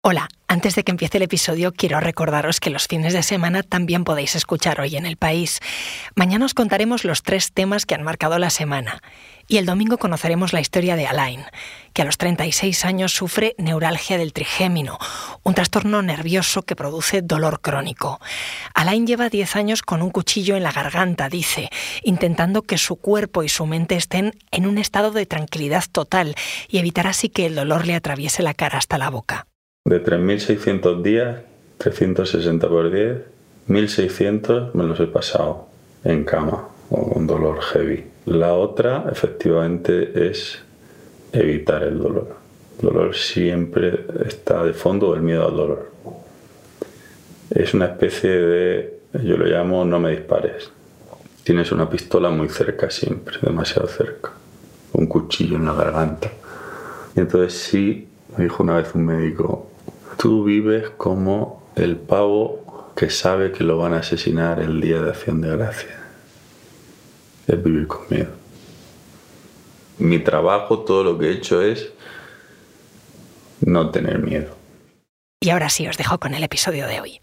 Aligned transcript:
Hola, 0.00 0.28
antes 0.46 0.76
de 0.76 0.84
que 0.84 0.92
empiece 0.92 1.18
el 1.18 1.24
episodio 1.24 1.74
quiero 1.74 1.98
recordaros 1.98 2.60
que 2.60 2.70
los 2.70 2.86
fines 2.86 3.12
de 3.12 3.24
semana 3.24 3.64
también 3.64 4.04
podéis 4.04 4.36
escuchar 4.36 4.80
hoy 4.80 4.94
en 4.94 5.06
el 5.06 5.16
país. 5.16 5.58
Mañana 6.14 6.46
os 6.46 6.54
contaremos 6.54 7.04
los 7.04 7.24
tres 7.24 7.52
temas 7.52 7.84
que 7.84 7.96
han 7.96 8.04
marcado 8.04 8.38
la 8.38 8.50
semana 8.50 9.02
y 9.48 9.56
el 9.56 9.66
domingo 9.66 9.98
conoceremos 9.98 10.52
la 10.52 10.60
historia 10.60 10.94
de 10.94 11.08
Alain, 11.08 11.42
que 11.94 12.02
a 12.02 12.04
los 12.04 12.16
36 12.16 12.84
años 12.84 13.12
sufre 13.12 13.56
neuralgia 13.58 14.18
del 14.18 14.32
trigémino, 14.32 14.98
un 15.42 15.54
trastorno 15.54 16.00
nervioso 16.00 16.62
que 16.62 16.76
produce 16.76 17.20
dolor 17.20 17.60
crónico. 17.60 18.20
Alain 18.74 19.04
lleva 19.04 19.30
10 19.30 19.56
años 19.56 19.82
con 19.82 20.00
un 20.00 20.10
cuchillo 20.10 20.54
en 20.54 20.62
la 20.62 20.70
garganta, 20.70 21.28
dice, 21.28 21.70
intentando 22.04 22.62
que 22.62 22.78
su 22.78 22.96
cuerpo 22.96 23.42
y 23.42 23.48
su 23.48 23.66
mente 23.66 23.96
estén 23.96 24.32
en 24.52 24.68
un 24.68 24.78
estado 24.78 25.10
de 25.10 25.26
tranquilidad 25.26 25.84
total 25.90 26.36
y 26.68 26.78
evitar 26.78 27.08
así 27.08 27.30
que 27.30 27.46
el 27.46 27.56
dolor 27.56 27.84
le 27.84 27.96
atraviese 27.96 28.44
la 28.44 28.54
cara 28.54 28.78
hasta 28.78 28.96
la 28.96 29.10
boca 29.10 29.47
de 29.88 30.04
3.600 30.04 31.02
días, 31.02 31.40
360 31.78 32.68
por 32.68 32.90
10, 32.90 33.18
1.600 33.68 34.74
me 34.74 34.84
los 34.84 35.00
he 35.00 35.06
pasado 35.06 35.66
en 36.04 36.24
cama 36.24 36.68
o 36.90 37.14
con 37.14 37.26
dolor 37.26 37.60
heavy. 37.62 38.04
La 38.26 38.52
otra, 38.52 39.06
efectivamente, 39.10 40.28
es 40.28 40.58
evitar 41.32 41.82
el 41.84 41.98
dolor. 41.98 42.36
El 42.80 42.88
dolor 42.90 43.16
siempre 43.16 44.04
está 44.26 44.62
de 44.62 44.74
fondo 44.74 45.14
el 45.14 45.22
miedo 45.22 45.48
al 45.48 45.56
dolor. 45.56 45.90
Es 47.50 47.72
una 47.72 47.86
especie 47.86 48.30
de, 48.30 49.00
yo 49.24 49.38
lo 49.38 49.46
llamo 49.46 49.86
no 49.86 49.98
me 49.98 50.10
dispares. 50.10 50.70
Tienes 51.44 51.72
una 51.72 51.88
pistola 51.88 52.28
muy 52.28 52.50
cerca 52.50 52.90
siempre, 52.90 53.38
demasiado 53.40 53.88
cerca. 53.88 54.32
Un 54.92 55.06
cuchillo 55.06 55.56
en 55.56 55.64
la 55.64 55.72
garganta. 55.72 56.30
Y 57.16 57.20
entonces 57.20 57.54
sí, 57.54 58.06
me 58.36 58.44
dijo 58.44 58.62
una 58.62 58.76
vez 58.76 58.94
un 58.94 59.06
médico, 59.06 59.70
Tú 60.18 60.42
vives 60.42 60.90
como 60.96 61.62
el 61.76 61.96
pavo 61.96 62.92
que 62.96 63.08
sabe 63.08 63.52
que 63.52 63.62
lo 63.62 63.78
van 63.78 63.94
a 63.94 63.98
asesinar 63.98 64.58
el 64.58 64.80
día 64.80 65.00
de 65.00 65.10
acción 65.10 65.40
de 65.40 65.56
gracia. 65.56 65.96
Es 67.46 67.62
vivir 67.62 67.86
con 67.86 68.00
miedo. 68.10 68.32
Mi 69.98 70.18
trabajo, 70.18 70.80
todo 70.80 71.04
lo 71.04 71.16
que 71.16 71.26
he 71.26 71.32
hecho 71.34 71.62
es 71.62 71.92
no 73.60 73.90
tener 73.90 74.18
miedo. 74.18 74.56
Y 75.40 75.50
ahora 75.50 75.68
sí, 75.68 75.86
os 75.86 75.96
dejo 75.96 76.18
con 76.18 76.34
el 76.34 76.42
episodio 76.42 76.88
de 76.88 77.00
hoy. 77.00 77.20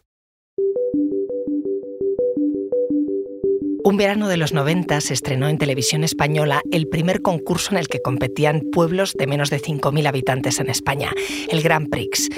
Un 3.86 3.98
verano 3.98 4.28
de 4.30 4.38
los 4.38 4.52
90 4.52 5.00
se 5.00 5.14
estrenó 5.14 5.48
en 5.48 5.60
televisión 5.60 6.04
española 6.04 6.64
el 6.72 6.88
primer 6.88 7.22
concurso 7.22 7.70
en 7.70 7.78
el 7.78 7.88
que 7.88 8.02
competían 8.02 8.64
pueblos 8.72 9.14
de 9.14 9.28
menos 9.28 9.52
de 9.52 9.62
5.000 9.62 10.08
habitantes 10.08 10.60
en 10.60 10.72
España, 10.72 11.14
el 11.50 11.62
Grand 11.62 11.88
Prix. 11.92 12.30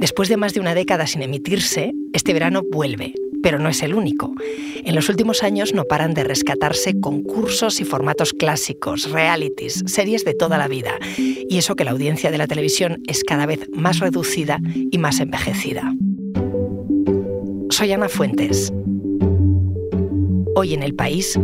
Después 0.00 0.28
de 0.28 0.36
más 0.36 0.52
de 0.52 0.58
una 0.58 0.74
década 0.74 1.06
sin 1.06 1.22
emitirse, 1.22 1.92
este 2.12 2.32
verano 2.32 2.62
vuelve, 2.72 3.14
pero 3.40 3.60
no 3.60 3.68
es 3.68 3.84
el 3.84 3.94
único. 3.94 4.34
En 4.84 4.96
los 4.96 5.08
últimos 5.08 5.44
años 5.44 5.74
no 5.74 5.84
paran 5.84 6.12
de 6.12 6.24
rescatarse 6.24 6.98
concursos 6.98 7.80
y 7.80 7.84
formatos 7.84 8.32
clásicos, 8.32 9.08
realities, 9.12 9.84
series 9.86 10.24
de 10.24 10.34
toda 10.34 10.58
la 10.58 10.66
vida. 10.66 10.98
Y 11.16 11.58
eso 11.58 11.76
que 11.76 11.84
la 11.84 11.92
audiencia 11.92 12.32
de 12.32 12.38
la 12.38 12.48
televisión 12.48 13.00
es 13.06 13.22
cada 13.22 13.46
vez 13.46 13.68
más 13.72 14.00
reducida 14.00 14.58
y 14.90 14.98
más 14.98 15.20
envejecida. 15.20 15.94
Soy 17.70 17.92
Ana 17.92 18.08
Fuentes 18.08 18.72
hoy 20.56 20.72
en 20.72 20.82
el 20.82 20.94
país? 20.94 21.38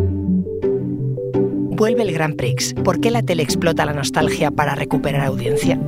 Vuelve 1.34 2.02
el 2.02 2.12
Grand 2.12 2.34
Prix. 2.34 2.74
¿Por 2.82 2.98
qué 2.98 3.10
la 3.10 3.22
tele 3.22 3.42
explota 3.42 3.84
la 3.84 3.92
nostalgia 3.92 4.50
para 4.50 4.74
recuperar 4.74 5.27
audiencia? 5.27 5.78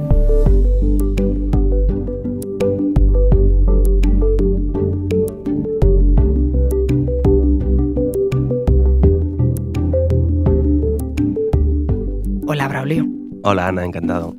Hola, 12.47 12.69
Braulio. 12.69 13.07
Hola, 13.43 13.69
Ana, 13.69 13.87
encantado. 13.87 14.37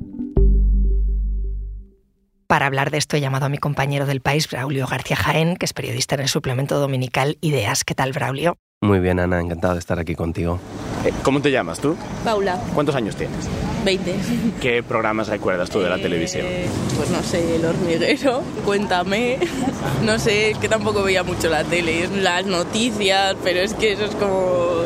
Para 2.46 2.66
hablar 2.66 2.92
de 2.92 2.98
esto 2.98 3.16
he 3.16 3.20
llamado 3.20 3.46
a 3.46 3.48
mi 3.48 3.58
compañero 3.58 4.06
del 4.06 4.20
país, 4.20 4.48
Braulio 4.48 4.86
García 4.86 5.16
Jaén, 5.16 5.56
que 5.56 5.66
es 5.66 5.72
periodista 5.72 6.14
en 6.14 6.20
el 6.20 6.28
suplemento 6.28 6.78
dominical 6.78 7.36
Ideas. 7.40 7.82
¿Qué 7.82 7.96
tal, 7.96 8.12
Braulio? 8.12 8.56
Muy 8.86 9.00
bien, 9.00 9.18
Ana, 9.18 9.40
encantado 9.40 9.74
de 9.74 9.80
estar 9.80 9.98
aquí 9.98 10.14
contigo. 10.14 10.60
Eh, 11.04 11.12
¿Cómo 11.24 11.42
te 11.42 11.50
llamas 11.50 11.80
tú? 11.80 11.96
Paula. 12.24 12.56
¿Cuántos 12.72 12.94
años 12.94 13.16
tienes? 13.16 13.48
20. 13.84 14.14
¿Qué 14.60 14.84
programas 14.84 15.26
recuerdas 15.26 15.68
tú 15.70 15.80
de 15.80 15.90
la 15.90 15.96
televisión? 15.96 16.46
Eh, 16.48 16.66
pues 16.96 17.10
no 17.10 17.20
sé, 17.24 17.56
El 17.56 17.64
hormiguero, 17.64 18.42
Cuéntame. 18.64 19.38
No 20.04 20.20
sé, 20.20 20.54
que 20.60 20.68
tampoco 20.68 21.02
veía 21.02 21.24
mucho 21.24 21.48
la 21.48 21.64
tele, 21.64 22.08
las 22.22 22.46
noticias, 22.46 23.34
pero 23.42 23.58
es 23.58 23.74
que 23.74 23.94
eso 23.94 24.04
es 24.04 24.14
como 24.14 24.82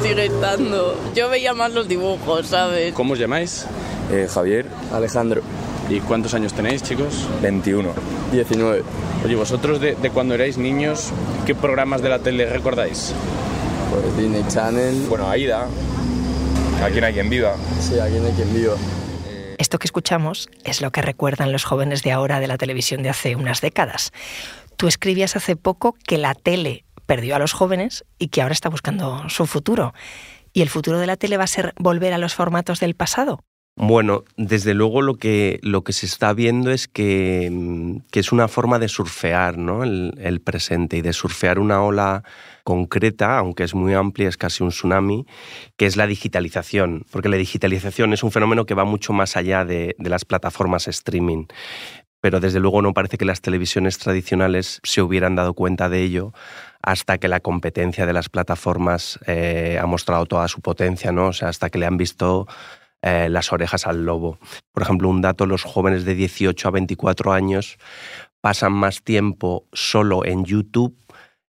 sigue 0.00 0.26
estando. 0.26 0.96
Yo 1.16 1.28
veía 1.28 1.52
más 1.52 1.72
los 1.72 1.88
dibujos, 1.88 2.46
¿sabes? 2.46 2.94
¿Cómo 2.94 3.14
os 3.14 3.18
llamáis? 3.18 3.66
Eh, 4.12 4.28
Javier. 4.32 4.66
Alejandro. 4.92 5.42
¿Y 5.88 5.98
cuántos 5.98 6.34
años 6.34 6.54
tenéis, 6.54 6.84
chicos? 6.84 7.26
21. 7.42 7.90
19. 8.30 8.82
Oye, 9.24 9.34
vosotros 9.34 9.80
de, 9.80 9.94
cuando 10.14 10.34
erais 10.34 10.56
niños, 10.56 11.10
¿qué 11.46 11.54
programas 11.54 12.00
de 12.00 12.08
la 12.08 12.20
tele 12.20 12.46
recordáis? 12.46 13.12
Pues 13.90 14.16
Disney 14.16 14.44
Channel. 14.48 15.06
Bueno, 15.08 15.28
Aida. 15.28 15.66
¿A 16.82 16.88
quién 16.90 17.04
hay 17.04 17.12
quien 17.12 17.28
viva? 17.28 17.56
Sí, 17.80 17.98
a 17.98 18.06
quien 18.06 18.24
hay 18.24 18.32
quien 18.32 18.54
viva. 18.54 18.74
Esto 19.58 19.78
que 19.78 19.86
escuchamos 19.86 20.48
es 20.64 20.80
lo 20.80 20.90
que 20.90 21.02
recuerdan 21.02 21.52
los 21.52 21.64
jóvenes 21.64 22.02
de 22.02 22.12
ahora 22.12 22.40
de 22.40 22.46
la 22.46 22.56
televisión 22.56 23.02
de 23.02 23.10
hace 23.10 23.36
unas 23.36 23.60
décadas. 23.60 24.12
Tú 24.76 24.88
escribías 24.88 25.36
hace 25.36 25.56
poco 25.56 25.94
que 26.06 26.16
la 26.16 26.34
tele 26.34 26.84
perdió 27.04 27.36
a 27.36 27.38
los 27.38 27.52
jóvenes 27.52 28.04
y 28.18 28.28
que 28.28 28.40
ahora 28.40 28.54
está 28.54 28.68
buscando 28.68 29.28
su 29.28 29.46
futuro. 29.46 29.92
¿Y 30.52 30.62
el 30.62 30.70
futuro 30.70 30.98
de 30.98 31.06
la 31.06 31.16
tele 31.16 31.36
va 31.36 31.44
a 31.44 31.48
ser 31.48 31.74
volver 31.78 32.12
a 32.14 32.18
los 32.18 32.34
formatos 32.34 32.80
del 32.80 32.94
pasado? 32.94 33.40
Bueno, 33.82 34.24
desde 34.36 34.74
luego 34.74 35.00
lo 35.00 35.14
que, 35.14 35.58
lo 35.62 35.84
que 35.84 35.94
se 35.94 36.04
está 36.04 36.34
viendo 36.34 36.70
es 36.70 36.86
que, 36.86 37.48
mm, 37.50 38.00
es 38.12 38.30
una 38.30 38.46
forma 38.46 38.78
de 38.78 38.88
surfear 38.88 39.56
¿no? 39.56 39.84
el, 39.84 40.42
presente 40.44 40.98
y 40.98 41.00
de 41.00 41.14
surfear 41.14 41.58
una 41.58 41.82
ola 41.82 42.22
concreta, 42.62 43.38
aunque 43.38 43.64
es 43.64 43.74
muy 43.74 43.94
amplia, 43.94 44.28
es 44.28 44.36
casi 44.36 44.62
un 44.62 44.68
tsunami, 44.68 45.24
que 45.78 45.86
es 45.86 45.96
la 45.96 46.06
digitalización, 46.06 47.06
porque 47.10 47.30
la 47.30 47.38
digitalización 47.38 48.12
es 48.12 48.22
un 48.22 48.32
fenómeno 48.32 48.66
que 48.66 48.74
va 48.74 48.84
mucho 48.84 49.14
más 49.14 49.38
allá 49.38 49.64
de, 49.64 49.96
las 49.98 50.26
plataformas 50.26 50.86
streaming. 50.86 51.46
Pero 52.20 52.38
desde 52.38 52.60
luego 52.60 52.82
no 52.82 52.92
parece 52.92 53.16
que 53.16 53.24
las 53.24 53.40
televisiones 53.40 53.96
tradicionales 53.96 54.80
se 54.84 55.00
hubieran 55.00 55.36
dado 55.36 55.54
cuenta 55.54 55.88
de 55.88 56.02
ello 56.02 56.34
hasta 56.82 57.16
que 57.16 57.28
la 57.28 57.40
competencia 57.40 58.04
de 58.04 58.12
las 58.12 58.28
plataformas 58.28 59.18
eh, 59.26 59.78
ha 59.80 59.86
mostrado 59.86 60.26
toda 60.26 60.48
su 60.48 60.60
potencia, 60.60 61.12
¿no? 61.12 61.28
O 61.28 61.32
sea, 61.32 61.48
hasta 61.48 61.70
que 61.70 61.78
le 61.78 61.86
han 61.86 61.96
visto 61.96 62.46
eh, 63.02 63.28
las 63.30 63.52
orejas 63.52 63.86
al 63.86 64.04
lobo. 64.04 64.38
Por 64.72 64.82
ejemplo, 64.82 65.08
un 65.08 65.20
dato, 65.20 65.46
los 65.46 65.64
jóvenes 65.64 66.04
de 66.04 66.14
18 66.14 66.68
a 66.68 66.70
24 66.70 67.32
años 67.32 67.78
pasan 68.40 68.72
más 68.72 69.02
tiempo 69.02 69.66
solo 69.72 70.24
en 70.24 70.44
YouTube 70.44 70.96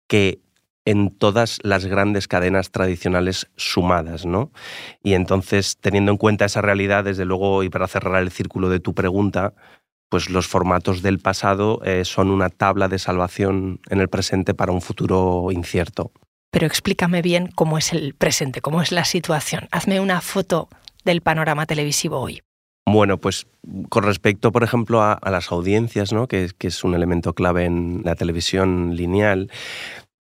que 0.07 0.40
en 0.86 1.09
todas 1.09 1.59
las 1.63 1.86
grandes 1.86 2.30
cadenas 2.30 2.72
tradicionales 2.72 3.50
sumadas, 3.57 4.25
¿no? 4.25 4.52
Y 5.03 5.16
entonces, 5.16 5.78
teniendo 5.81 6.12
en 6.13 6.18
cuenta 6.18 6.46
esa 6.46 6.62
realidad, 6.62 7.03
desde 7.03 7.25
luego, 7.25 7.63
y 7.63 7.69
para 7.69 7.90
cerrar 7.90 8.22
el 8.22 8.31
círculo 8.31 8.69
de 8.69 8.80
tu 8.80 8.94
pregunta, 8.94 9.53
pues 10.09 10.30
los 10.30 10.47
formatos 10.47 11.02
del 11.02 11.19
pasado 11.19 11.81
eh, 11.84 12.06
son 12.06 12.30
una 12.30 12.50
tabla 12.50 12.88
de 12.88 13.00
salvación 13.00 13.81
en 13.90 14.00
el 14.00 14.07
presente 14.07 14.53
para 14.53 14.72
un 14.72 14.81
futuro 14.81 15.50
incierto. 15.52 16.12
Pero 16.52 16.66
explícame 16.66 17.22
bien 17.22 17.47
cómo 17.53 17.78
es 17.78 17.91
el 17.91 18.13
presente, 18.13 18.62
cómo 18.62 18.81
es 18.81 18.94
la 18.94 19.03
situación. 19.03 19.68
Hazme 19.72 20.00
una 20.00 20.22
foto 20.22 20.69
del 21.07 21.22
panorama 21.22 21.66
televisivo 21.66 22.19
hoy? 22.19 22.41
Bueno, 22.85 23.18
pues 23.18 23.47
con 23.90 24.03
respecto, 24.03 24.51
por 24.51 24.63
ejemplo, 24.63 25.01
a, 25.01 25.19
las 25.29 25.51
audiencias, 25.51 26.13
¿no? 26.13 26.28
que, 26.28 26.50
es 26.59 26.84
un 26.84 26.94
elemento 26.94 27.33
clave 27.33 27.65
en 27.65 28.01
la 28.06 28.15
televisión 28.15 28.95
lineal, 28.95 29.51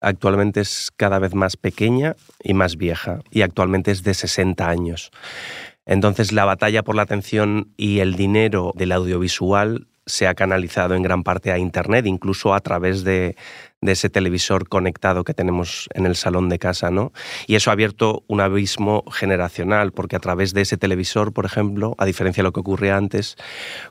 actualmente 0.02 0.62
es 0.62 0.92
cada 0.96 1.20
vez 1.20 1.36
más 1.36 1.56
pequeña 1.56 2.16
y 2.44 2.54
más 2.54 2.76
vieja, 2.76 3.20
y 3.32 3.44
actualmente 3.44 3.92
es 3.92 4.04
de 4.04 4.14
60 4.14 4.68
años. 4.68 5.12
Entonces 5.86 6.32
la 6.32 6.46
batalla 6.46 6.84
por 6.84 6.96
la 6.96 7.04
atención 7.04 7.74
y 7.78 8.00
el 8.00 8.16
dinero 8.16 8.74
del 8.76 8.92
audiovisual 8.92 9.88
se 10.06 10.28
ha 10.28 10.34
canalizado 10.34 10.96
en 10.96 11.04
gran 11.04 11.24
parte 11.24 11.52
a 11.52 11.58
Internet, 11.58 12.08
incluso 12.08 12.54
a 12.54 12.60
través 12.60 13.04
de, 13.04 13.36
ese 13.82 14.10
televisor 14.10 14.68
conectado 14.68 15.24
que 15.24 15.34
tenemos 15.34 15.88
en 15.94 16.06
el 16.06 16.16
salón 16.16 16.50
de 16.50 16.60
casa. 16.60 16.92
¿no? 16.92 17.12
Y 17.48 17.56
eso 17.56 17.70
ha 17.70 17.74
abierto 17.74 18.24
un 18.28 18.42
abismo 18.42 19.04
generacional, 19.12 19.92
porque 19.92 20.16
a 20.16 20.20
través 20.20 20.54
de 20.54 20.62
ese 20.62 20.78
televisor, 20.78 21.34
por 21.34 21.46
ejemplo, 21.46 21.96
a 21.98 22.06
diferencia 22.06 22.42
de 22.42 22.48
lo 22.48 22.54
que 22.54 22.60
ocurría 22.60 22.98
antes, 22.98 23.36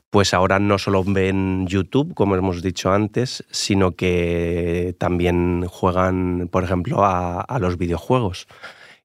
pues 0.09 0.33
ahora 0.33 0.59
no 0.59 0.77
solo 0.77 1.03
ven 1.03 1.67
YouTube, 1.67 2.13
como 2.13 2.35
hemos 2.35 2.61
dicho 2.61 2.91
antes, 2.91 3.43
sino 3.51 3.91
que 3.93 4.95
también 4.99 5.65
juegan, 5.67 6.49
por 6.51 6.63
ejemplo, 6.63 7.03
a 7.03 7.57
los 7.59 7.77
videojuegos 7.77 8.47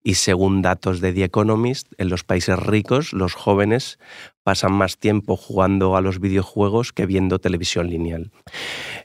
Y 0.07 0.15
según 0.15 0.61
datos 0.61 1.01
de 1.01 1.15
The 1.15 1.25
Economist, 1.25 1.93
en 1.97 2.11
los 2.11 2.25
países 2.25 2.59
ricos 2.59 3.15
los 3.15 3.35
jóvenes 3.35 3.99
pasan 4.43 4.75
más 4.75 4.99
tiempo 4.99 5.37
jugando 5.37 5.97
a 5.97 6.03
los 6.03 6.21
videojuegos 6.21 6.93
que 6.93 7.07
viendo 7.07 7.39
televisión 7.39 7.89
lineal. 7.89 8.31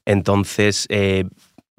Entonces, 0.05 0.85
eh, 0.89 1.23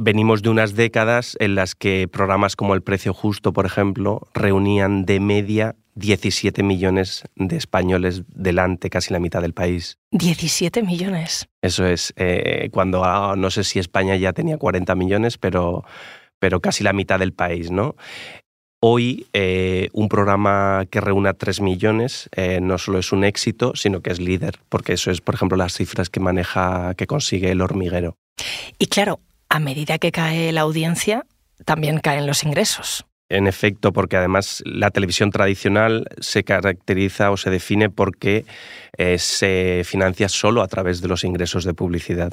venimos 0.00 0.42
de 0.42 0.48
unas 0.48 0.74
décadas 0.74 1.36
en 1.40 1.54
las 1.54 1.74
que 1.74 2.08
programas 2.08 2.56
como 2.56 2.74
El 2.74 2.82
Precio 2.82 3.12
Justo, 3.12 3.52
por 3.52 3.66
ejemplo, 3.66 4.26
reunían 4.32 5.04
de 5.04 5.20
media 5.20 5.76
17 5.94 6.62
millones 6.62 7.24
de 7.36 7.56
españoles 7.56 8.22
delante, 8.28 8.88
casi 8.88 9.12
la 9.12 9.20
mitad 9.20 9.42
del 9.42 9.52
país. 9.52 9.98
17 10.12 10.82
millones. 10.82 11.48
Eso 11.62 11.86
es, 11.86 12.14
eh, 12.16 12.70
cuando 12.72 13.04
ah, 13.04 13.34
no 13.36 13.50
sé 13.50 13.62
si 13.64 13.78
España 13.78 14.16
ya 14.16 14.32
tenía 14.32 14.56
40 14.56 14.94
millones, 14.94 15.36
pero, 15.36 15.84
pero 16.38 16.60
casi 16.60 16.82
la 16.82 16.94
mitad 16.94 17.18
del 17.18 17.34
país, 17.34 17.70
¿no? 17.70 17.94
Hoy 18.82 19.26
eh, 19.34 19.90
un 19.92 20.08
programa 20.08 20.86
que 20.90 21.02
reúna 21.02 21.34
3 21.34 21.60
millones 21.60 22.30
eh, 22.34 22.60
no 22.62 22.78
solo 22.78 22.98
es 22.98 23.12
un 23.12 23.24
éxito, 23.24 23.76
sino 23.76 24.00
que 24.00 24.10
es 24.10 24.18
líder, 24.18 24.58
porque 24.70 24.94
eso 24.94 25.10
es, 25.10 25.20
por 25.20 25.34
ejemplo, 25.34 25.58
las 25.58 25.74
cifras 25.74 26.08
que 26.08 26.20
maneja, 26.20 26.94
que 26.94 27.06
consigue 27.06 27.50
el 27.50 27.60
hormiguero. 27.60 28.16
Y 28.78 28.86
claro, 28.86 29.20
a 29.50 29.58
medida 29.58 29.98
que 29.98 30.12
cae 30.12 30.52
la 30.52 30.62
audiencia, 30.62 31.26
también 31.66 31.98
caen 31.98 32.26
los 32.26 32.44
ingresos. 32.44 33.04
En 33.28 33.46
efecto, 33.46 33.92
porque 33.92 34.16
además 34.16 34.60
la 34.64 34.90
televisión 34.90 35.30
tradicional 35.30 36.08
se 36.18 36.42
caracteriza 36.42 37.30
o 37.30 37.36
se 37.36 37.50
define 37.50 37.88
porque 37.88 38.44
eh, 38.96 39.18
se 39.18 39.82
financia 39.84 40.28
solo 40.28 40.62
a 40.62 40.66
través 40.66 41.00
de 41.00 41.06
los 41.06 41.22
ingresos 41.22 41.64
de 41.64 41.72
publicidad. 41.72 42.32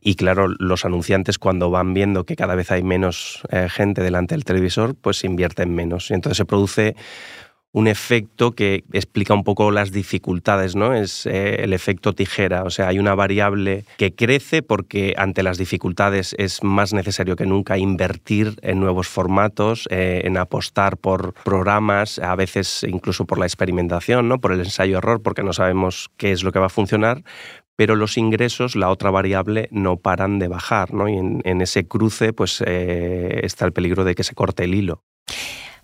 Y 0.00 0.14
claro, 0.14 0.48
los 0.48 0.86
anunciantes 0.86 1.38
cuando 1.38 1.70
van 1.70 1.92
viendo 1.92 2.24
que 2.24 2.36
cada 2.36 2.54
vez 2.54 2.70
hay 2.70 2.82
menos 2.82 3.42
eh, 3.50 3.68
gente 3.68 4.02
delante 4.02 4.34
del 4.34 4.44
televisor, 4.44 4.94
pues 4.94 5.22
invierten 5.24 5.74
menos. 5.74 6.10
Y 6.10 6.14
entonces 6.14 6.38
se 6.38 6.46
produce 6.46 6.96
un 7.72 7.88
efecto 7.88 8.52
que 8.52 8.84
explica 8.92 9.32
un 9.32 9.44
poco 9.44 9.70
las 9.70 9.92
dificultades, 9.92 10.76
¿no? 10.76 10.94
Es 10.94 11.26
eh, 11.26 11.64
el 11.64 11.72
efecto 11.72 12.12
tijera, 12.12 12.64
o 12.64 12.70
sea, 12.70 12.88
hay 12.88 12.98
una 12.98 13.14
variable 13.14 13.84
que 13.96 14.14
crece 14.14 14.62
porque 14.62 15.14
ante 15.16 15.42
las 15.42 15.56
dificultades 15.56 16.34
es 16.38 16.62
más 16.62 16.92
necesario 16.92 17.34
que 17.34 17.46
nunca 17.46 17.78
invertir 17.78 18.58
en 18.62 18.78
nuevos 18.78 19.08
formatos, 19.08 19.88
eh, 19.90 20.20
en 20.24 20.36
apostar 20.36 20.98
por 20.98 21.32
programas, 21.44 22.18
a 22.18 22.34
veces 22.36 22.84
incluso 22.86 23.24
por 23.24 23.38
la 23.38 23.46
experimentación, 23.46 24.28
¿no? 24.28 24.38
Por 24.38 24.52
el 24.52 24.60
ensayo-error, 24.60 25.22
porque 25.22 25.42
no 25.42 25.54
sabemos 25.54 26.10
qué 26.18 26.32
es 26.32 26.42
lo 26.42 26.52
que 26.52 26.58
va 26.58 26.66
a 26.66 26.70
funcionar, 26.70 27.22
pero 27.74 27.96
los 27.96 28.18
ingresos, 28.18 28.76
la 28.76 28.90
otra 28.90 29.10
variable, 29.10 29.68
no 29.70 29.96
paran 29.96 30.38
de 30.38 30.48
bajar, 30.48 30.92
¿no? 30.92 31.08
Y 31.08 31.16
en, 31.16 31.60
ese 31.62 31.86
cruce, 31.86 32.34
pues 32.34 32.62
eh, 32.66 33.40
está 33.44 33.64
el 33.64 33.72
peligro 33.72 34.04
de 34.04 34.14
que 34.14 34.24
se 34.24 34.34
corte 34.34 34.64
el 34.64 34.74
hilo. 34.74 35.02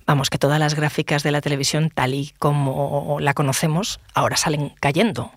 Vamos, 0.08 0.30
que 0.30 0.38
todas 0.38 0.58
las 0.58 0.74
gráficas 0.74 1.22
de 1.22 1.32
la 1.32 1.42
televisión, 1.42 1.90
tal 1.94 2.14
y 2.14 2.32
como 2.38 3.18
la 3.20 3.34
conocemos, 3.34 4.00
ahora 4.14 4.38
salen 4.38 4.72
cayendo. 4.80 5.32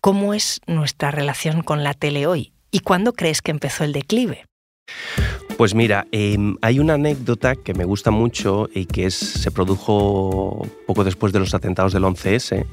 ¿Cómo 0.00 0.34
es 0.34 0.60
nuestra 0.66 1.12
relación 1.12 1.62
con 1.62 1.84
la 1.84 1.94
tele 1.94 2.26
hoy? 2.26 2.52
¿Y 2.72 2.80
cuándo 2.80 3.12
crees 3.12 3.42
que 3.42 3.52
empezó 3.52 3.84
el 3.84 3.92
declive? 3.92 4.44
Pues 5.56 5.76
mira, 5.76 6.08
em, 6.10 6.56
hay 6.62 6.80
una 6.80 6.94
anécdota 6.94 7.54
que 7.54 7.72
me 7.72 7.84
gusta 7.84 8.10
mucho 8.10 8.68
y 8.74 8.86
que 8.86 9.08
se 9.12 9.52
produjo 9.52 10.66
poco 10.88 11.04
después 11.04 11.32
de 11.32 11.38
los 11.38 11.54
atentados 11.54 11.92
del 11.92 12.02
11S, 12.02 12.66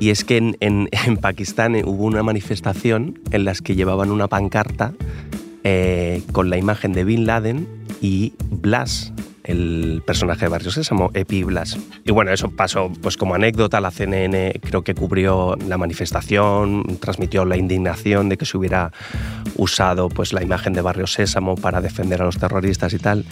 y 0.00 0.10
es 0.10 0.22
que 0.22 0.36
en, 0.60 1.16
Pakistán 1.18 1.76
hubo 1.76 2.04
una 2.04 2.22
manifestación 2.22 3.18
en 3.30 3.46
la 3.46 3.54
que 3.54 3.74
llevaban 3.74 4.10
una 4.10 4.28
pancarta 4.28 4.92
eh, 5.64 6.22
con 6.32 6.50
la 6.50 6.58
imagen 6.58 6.92
de 6.92 7.04
Bin 7.04 7.24
Laden 7.24 7.66
y 8.02 8.34
Blas, 8.50 9.14
el 9.46 10.02
personaje 10.04 10.46
de 10.46 10.48
Barrio 10.48 10.70
Sésamo, 10.70 11.10
Epi 11.14 11.44
Blas. 11.44 11.78
Y 12.04 12.10
bueno, 12.10 12.32
eso 12.32 12.50
pasó 12.50 12.90
pues 13.00 13.16
como 13.16 13.34
anécdota, 13.34 13.80
la 13.80 13.90
CNN 13.90 14.60
creo 14.60 14.82
que 14.82 14.94
cubrió 14.94 15.56
la 15.68 15.78
manifestación, 15.78 16.98
transmitió 17.00 17.44
la 17.44 17.56
indignación 17.56 18.28
de 18.28 18.36
que 18.36 18.44
se 18.44 18.56
hubiera 18.56 18.92
usado 19.56 20.08
pues 20.08 20.32
la 20.32 20.42
imagen 20.42 20.72
de 20.72 20.82
Barrio 20.82 21.06
Sésamo 21.06 21.54
para 21.54 21.80
defender 21.80 22.22
a 22.22 22.24
los 22.24 22.38
terroristas 22.38 22.92
y 22.92 22.98
tal. 22.98 23.24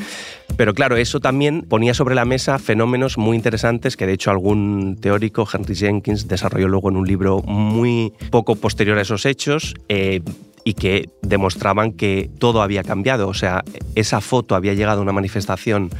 Pero 0.56 0.72
claro, 0.74 0.96
eso 0.96 1.20
también 1.20 1.62
ponía 1.62 1.94
sobre 1.94 2.14
la 2.14 2.24
mesa 2.24 2.58
fenómenos 2.58 3.18
muy 3.18 3.36
interesantes 3.36 3.96
que 3.96 4.06
de 4.06 4.12
hecho 4.12 4.30
algún 4.30 4.96
teórico, 5.00 5.46
Henry 5.52 5.74
Jenkins, 5.74 6.28
desarrolló 6.28 6.68
luego 6.68 6.90
en 6.90 6.96
un 6.96 7.06
libro 7.06 7.42
muy 7.42 8.12
poco 8.30 8.56
posterior 8.56 8.98
a 8.98 9.02
esos 9.02 9.26
hechos. 9.26 9.74
Eh, 9.88 10.22
y 10.64 10.74
que 10.74 11.10
demostraban 11.22 11.92
que 11.92 12.30
todo 12.38 12.62
había 12.62 12.82
cambiado. 12.82 13.28
O 13.28 13.34
sea, 13.34 13.62
esa 13.94 14.20
foto 14.20 14.54
había 14.54 14.74
llegado 14.74 15.00
a 15.00 15.02
una 15.02 15.12
manifestación 15.12 15.90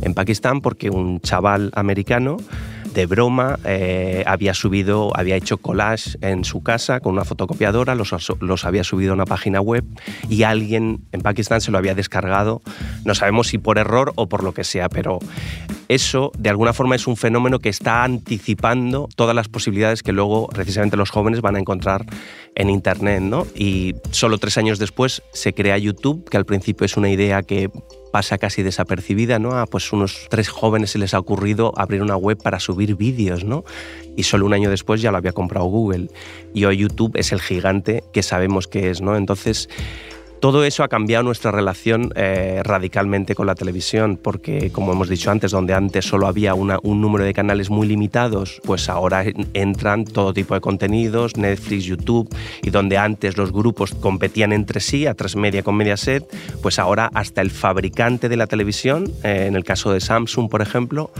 en 0.00 0.14
Pakistán 0.14 0.60
porque 0.60 0.90
un 0.90 1.20
chaval 1.20 1.70
americano 1.74 2.36
de 2.94 3.06
broma 3.06 3.58
eh, 3.64 4.24
había 4.26 4.54
subido, 4.54 5.10
había 5.14 5.36
hecho 5.36 5.58
collage 5.58 6.18
en 6.20 6.44
su 6.44 6.62
casa 6.62 7.00
con 7.00 7.12
una 7.12 7.24
fotocopiadora, 7.24 7.94
los, 7.94 8.12
los, 8.40 8.64
había 8.64 8.84
subido 8.84 9.12
a 9.12 9.14
una 9.14 9.24
página 9.24 9.60
web 9.60 9.84
y 10.28 10.42
alguien 10.42 11.04
en 11.12 11.20
Pakistán 11.20 11.60
se 11.60 11.70
lo 11.70 11.78
había 11.78 11.94
descargado. 11.94 12.62
No 13.04 13.14
sabemos 13.14 13.48
si 13.48 13.58
por 13.58 13.78
error 13.78 14.12
o 14.16 14.28
por 14.28 14.44
lo 14.44 14.52
que 14.52 14.64
sea, 14.64 14.88
pero 14.88 15.18
eso 15.88 16.32
de 16.38 16.50
alguna 16.50 16.72
forma 16.72 16.96
es 16.96 17.06
un 17.06 17.16
fenómeno 17.16 17.58
que 17.58 17.68
está 17.68 18.04
anticipando 18.04 19.08
todas 19.14 19.34
las 19.34 19.48
posibilidades 19.48 20.02
que 20.02 20.12
luego 20.12 20.48
precisamente 20.48 20.96
los 20.96 21.10
jóvenes 21.10 21.40
van 21.40 21.56
a 21.56 21.58
encontrar 21.58 22.06
en 22.54 22.70
Internet. 22.70 23.22
¿no? 23.22 23.46
Y 23.54 23.94
solo 24.10 24.38
tres 24.38 24.58
años 24.58 24.78
después 24.78 25.22
se 25.32 25.52
crea 25.52 25.78
YouTube, 25.78 26.28
que 26.28 26.36
al 26.36 26.44
principio 26.44 26.84
es 26.84 26.96
una 26.96 27.10
idea 27.10 27.42
que 27.42 27.70
pasa 28.12 28.38
casi 28.38 28.62
desapercibida, 28.62 29.40
¿no? 29.40 29.58
A 29.58 29.66
pues 29.66 29.92
unos 29.92 30.28
tres 30.28 30.48
jóvenes 30.48 30.90
se 30.90 30.98
les 30.98 31.14
ha 31.14 31.18
ocurrido 31.18 31.72
abrir 31.76 32.02
una 32.02 32.16
web 32.16 32.40
para 32.40 32.60
subir 32.60 32.94
vídeos, 32.94 33.42
¿no? 33.42 33.64
Y 34.16 34.22
solo 34.22 34.46
un 34.46 34.52
año 34.52 34.70
después 34.70 35.00
ya 35.00 35.10
lo 35.10 35.16
había 35.16 35.32
comprado 35.32 35.64
Google. 35.66 36.08
Y 36.54 36.66
hoy 36.66 36.76
YouTube 36.76 37.16
es 37.16 37.32
el 37.32 37.40
gigante 37.40 38.04
que 38.12 38.22
sabemos 38.22 38.68
que 38.68 38.90
es, 38.90 39.00
¿no? 39.00 39.16
Entonces, 39.16 39.68
todo 40.42 40.64
eso 40.64 40.82
ha 40.82 40.88
cambiado 40.88 41.22
nuestra 41.22 41.52
relación 41.52 42.12
eh, 42.16 42.62
radicalmente 42.64 43.36
con 43.36 43.46
la 43.46 43.54
televisión, 43.54 44.18
porque 44.20 44.72
como 44.72 44.90
hemos 44.90 45.08
dicho 45.08 45.30
antes, 45.30 45.52
donde 45.52 45.72
antes 45.72 46.04
solo 46.04 46.26
había 46.26 46.54
un 46.54 47.00
número 47.00 47.22
de 47.22 47.32
canales 47.32 47.70
muy 47.70 47.86
limitados, 47.86 48.60
pues 48.64 48.88
ahora 48.88 49.24
entran 49.54 50.04
todo 50.04 50.34
tipo 50.34 50.54
de 50.54 50.60
contenidos, 50.60 51.36
Netflix, 51.36 51.84
YouTube, 51.84 52.28
y 52.60 52.70
donde 52.70 52.98
antes 52.98 53.36
los 53.36 53.52
grupos 53.52 53.94
competían 53.94 54.52
entre 54.52 54.80
sí, 54.80 55.06
a 55.06 55.14
tres 55.14 55.36
media 55.36 55.62
con 55.62 55.76
Mediaset, 55.76 56.24
pues 56.60 56.80
ahora 56.80 57.08
hasta 57.14 57.40
el 57.40 57.52
fabricante 57.52 58.28
de 58.28 58.36
la 58.36 58.48
televisión, 58.48 59.12
eh, 59.22 59.44
en 59.46 59.54
el 59.54 59.62
caso 59.62 59.92
de 59.92 60.00
Samsung, 60.00 60.50
por 60.50 60.60
ejemplo, 60.60 61.12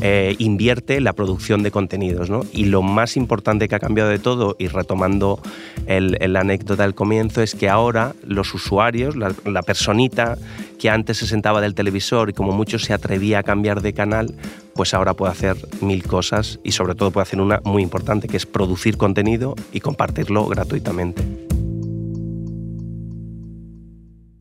eh, 0.00 0.36
invierte 0.38 0.98
en 0.98 1.02
la 1.02 1.14
producción 1.14 1.64
de 1.64 1.72
contenidos. 1.72 2.30
¿no? 2.30 2.42
Y 2.52 2.66
lo 2.66 2.82
más 2.82 3.16
importante 3.16 3.66
que 3.66 3.74
ha 3.74 3.80
cambiado 3.80 4.08
de 4.08 4.20
todo, 4.20 4.54
y 4.56 4.68
retomando 4.68 5.40
el, 5.86 6.16
la 6.20 6.42
anécdota 6.42 6.84
del 6.84 6.94
comienzo, 6.94 7.42
es 7.42 7.56
que 7.56 7.68
ahora 7.68 8.14
los 8.22 8.54
usuarios 8.54 8.67
usuarios, 8.68 9.16
la, 9.16 9.62
personita 9.62 10.36
que 10.78 10.90
antes 10.90 11.16
se 11.16 11.26
sentaba 11.26 11.60
del 11.62 11.74
televisor 11.74 12.28
y 12.28 12.32
como 12.34 12.52
mucho 12.52 12.78
se 12.78 12.92
atrevía 12.92 13.38
a 13.38 13.42
cambiar 13.42 13.80
de 13.80 13.94
canal, 13.94 14.34
pues 14.74 14.92
ahora 14.92 15.14
puede 15.14 15.32
hacer 15.32 15.56
mil 15.80 16.02
cosas 16.02 16.60
y 16.62 16.72
sobre 16.72 16.94
todo 16.94 17.10
puede 17.10 17.22
hacer 17.22 17.40
una 17.40 17.60
muy 17.64 17.82
importante 17.82 18.28
que 18.28 18.36
es 18.36 18.44
producir 18.44 18.98
contenido 18.98 19.54
y 19.72 19.80
compartirlo 19.80 20.46
gratuitamente. 20.46 21.22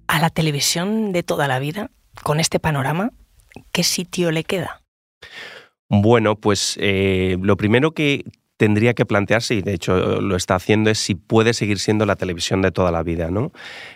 A 0.07 0.19
la 0.19 0.29
televisión 0.29 1.13
de 1.13 1.23
toda 1.23 1.47
la 1.47 1.59
vida, 1.59 1.89
con 2.23 2.39
este 2.39 2.59
panorama, 2.59 3.11
¿qué 3.71 3.83
sitio 3.83 4.31
le 4.31 4.43
queda? 4.43 4.81
Bueno, 5.89 6.35
pues 6.35 6.77
eh, 6.81 7.37
lo 7.41 7.55
primero 7.55 7.91
que, 7.91 8.25
tendría 8.57 8.93
que 8.93 9.05
plantearse, 9.05 9.55
y 9.55 9.61
de 9.61 9.73
hecho 9.73 10.19
lo 10.19 10.35
está 10.35 10.55
haciendo, 10.55 10.89
es 10.89 10.97
si 10.97 11.15
puede 11.15 11.53
seguir 11.53 11.79
siendo 11.79 12.05
la 12.05 12.15
televisión 12.15 12.61
de 12.61 12.71
toda 12.71 12.91
la 12.91 13.03
vida. 13.03 13.31
¿no? 13.31 13.51